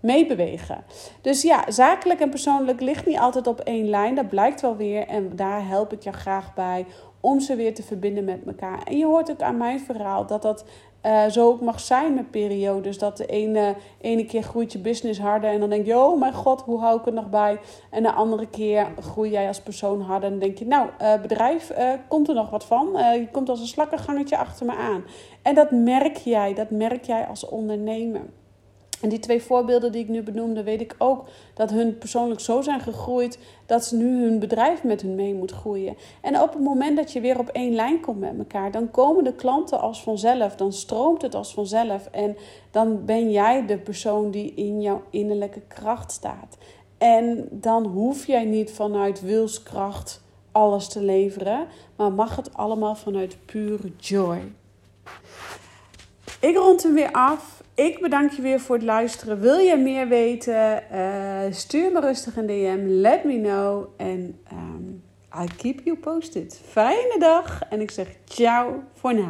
meebewegen. 0.00 0.84
Dus 1.20 1.42
ja, 1.42 1.70
zakelijk 1.70 2.20
en 2.20 2.30
persoonlijk 2.30 2.80
ligt 2.80 3.06
niet 3.06 3.18
altijd 3.18 3.46
op 3.46 3.60
één 3.60 3.88
lijn. 3.88 4.14
Dat 4.14 4.28
blijkt 4.28 4.60
wel 4.60 4.76
weer. 4.76 5.06
En 5.06 5.36
daar 5.36 5.66
help 5.66 5.92
ik 5.92 6.02
jou 6.02 6.16
graag 6.16 6.54
bij 6.54 6.86
om 7.22 7.40
ze 7.40 7.56
weer 7.56 7.74
te 7.74 7.82
verbinden 7.82 8.24
met 8.24 8.40
elkaar. 8.46 8.82
En 8.82 8.96
je 8.96 9.06
hoort 9.06 9.30
ook 9.30 9.42
aan 9.42 9.56
mijn 9.56 9.80
verhaal 9.80 10.26
dat 10.26 10.42
dat 10.42 10.64
uh, 11.06 11.26
zo 11.26 11.48
ook 11.48 11.60
mag 11.60 11.80
zijn 11.80 12.14
met 12.14 12.30
periodes. 12.30 12.98
Dat 12.98 13.16
de 13.16 13.26
ene, 13.26 13.74
ene 14.00 14.24
keer 14.24 14.42
groeit 14.42 14.72
je 14.72 14.78
business 14.78 15.20
harder 15.20 15.50
en 15.50 15.60
dan 15.60 15.70
denk 15.70 15.86
je, 15.86 15.98
oh 15.98 16.20
mijn 16.20 16.32
god, 16.32 16.62
hoe 16.62 16.80
hou 16.80 16.98
ik 16.98 17.04
het 17.04 17.14
nog 17.14 17.30
bij? 17.30 17.60
En 17.90 18.02
de 18.02 18.12
andere 18.12 18.46
keer 18.46 18.86
groei 19.00 19.30
jij 19.30 19.48
als 19.48 19.60
persoon 19.60 20.00
harder 20.00 20.32
en 20.32 20.38
denk 20.38 20.58
je, 20.58 20.66
nou, 20.66 20.88
uh, 21.02 21.20
bedrijf, 21.20 21.70
uh, 21.78 21.92
komt 22.08 22.28
er 22.28 22.34
nog 22.34 22.50
wat 22.50 22.64
van? 22.64 22.88
je 22.92 23.28
komt 23.32 23.48
als 23.48 23.60
een 23.60 23.66
slakkengangetje 23.66 24.36
achter 24.36 24.66
me 24.66 24.74
aan. 24.74 25.04
En 25.42 25.54
dat 25.54 25.70
merk 25.70 26.16
jij, 26.16 26.54
dat 26.54 26.70
merk 26.70 27.04
jij 27.04 27.26
als 27.26 27.48
ondernemer. 27.48 28.22
En 29.02 29.08
die 29.08 29.18
twee 29.18 29.42
voorbeelden 29.42 29.92
die 29.92 30.02
ik 30.02 30.08
nu 30.08 30.22
benoemde, 30.22 30.62
weet 30.62 30.80
ik 30.80 30.94
ook 30.98 31.28
dat 31.54 31.70
hun 31.70 31.98
persoonlijk 31.98 32.40
zo 32.40 32.60
zijn 32.60 32.80
gegroeid 32.80 33.38
dat 33.66 33.84
ze 33.84 33.96
nu 33.96 34.22
hun 34.22 34.38
bedrijf 34.38 34.84
met 34.84 35.02
hun 35.02 35.14
mee 35.14 35.34
moet 35.34 35.50
groeien. 35.50 35.96
En 36.20 36.40
op 36.40 36.52
het 36.52 36.62
moment 36.62 36.96
dat 36.96 37.12
je 37.12 37.20
weer 37.20 37.38
op 37.38 37.48
één 37.48 37.74
lijn 37.74 38.00
komt 38.00 38.20
met 38.20 38.38
elkaar, 38.38 38.70
dan 38.70 38.90
komen 38.90 39.24
de 39.24 39.34
klanten 39.34 39.80
als 39.80 40.02
vanzelf, 40.02 40.56
dan 40.56 40.72
stroomt 40.72 41.22
het 41.22 41.34
als 41.34 41.54
vanzelf. 41.54 42.06
En 42.06 42.36
dan 42.70 43.04
ben 43.04 43.30
jij 43.30 43.66
de 43.66 43.78
persoon 43.78 44.30
die 44.30 44.54
in 44.54 44.80
jouw 44.80 45.02
innerlijke 45.10 45.60
kracht 45.68 46.12
staat. 46.12 46.56
En 46.98 47.48
dan 47.50 47.86
hoef 47.86 48.26
jij 48.26 48.44
niet 48.44 48.72
vanuit 48.72 49.20
wilskracht 49.20 50.22
alles 50.52 50.88
te 50.88 51.02
leveren, 51.02 51.66
maar 51.96 52.12
mag 52.12 52.36
het 52.36 52.54
allemaal 52.54 52.94
vanuit 52.94 53.36
pure 53.46 53.92
joy. 53.96 54.52
Ik 56.40 56.56
rond 56.56 56.82
hem 56.82 56.94
weer 56.94 57.12
af. 57.12 57.61
Ik 57.74 58.00
bedank 58.00 58.30
je 58.30 58.42
weer 58.42 58.60
voor 58.60 58.74
het 58.74 58.84
luisteren. 58.84 59.40
Wil 59.40 59.58
je 59.58 59.76
meer 59.76 60.08
weten? 60.08 60.82
Uh, 60.92 61.40
stuur 61.50 61.92
me 61.92 62.00
rustig 62.00 62.36
een 62.36 62.46
DM. 62.46 62.84
Let 62.86 63.24
me 63.24 63.40
know. 63.40 63.86
En 63.96 64.38
um, 64.52 65.02
keep 65.56 65.80
you 65.84 65.96
posted. 65.96 66.60
Fijne 66.68 67.16
dag. 67.18 67.60
En 67.70 67.80
ik 67.80 67.90
zeg 67.90 68.06
ciao 68.24 68.82
voor 68.94 69.14
nu. 69.14 69.24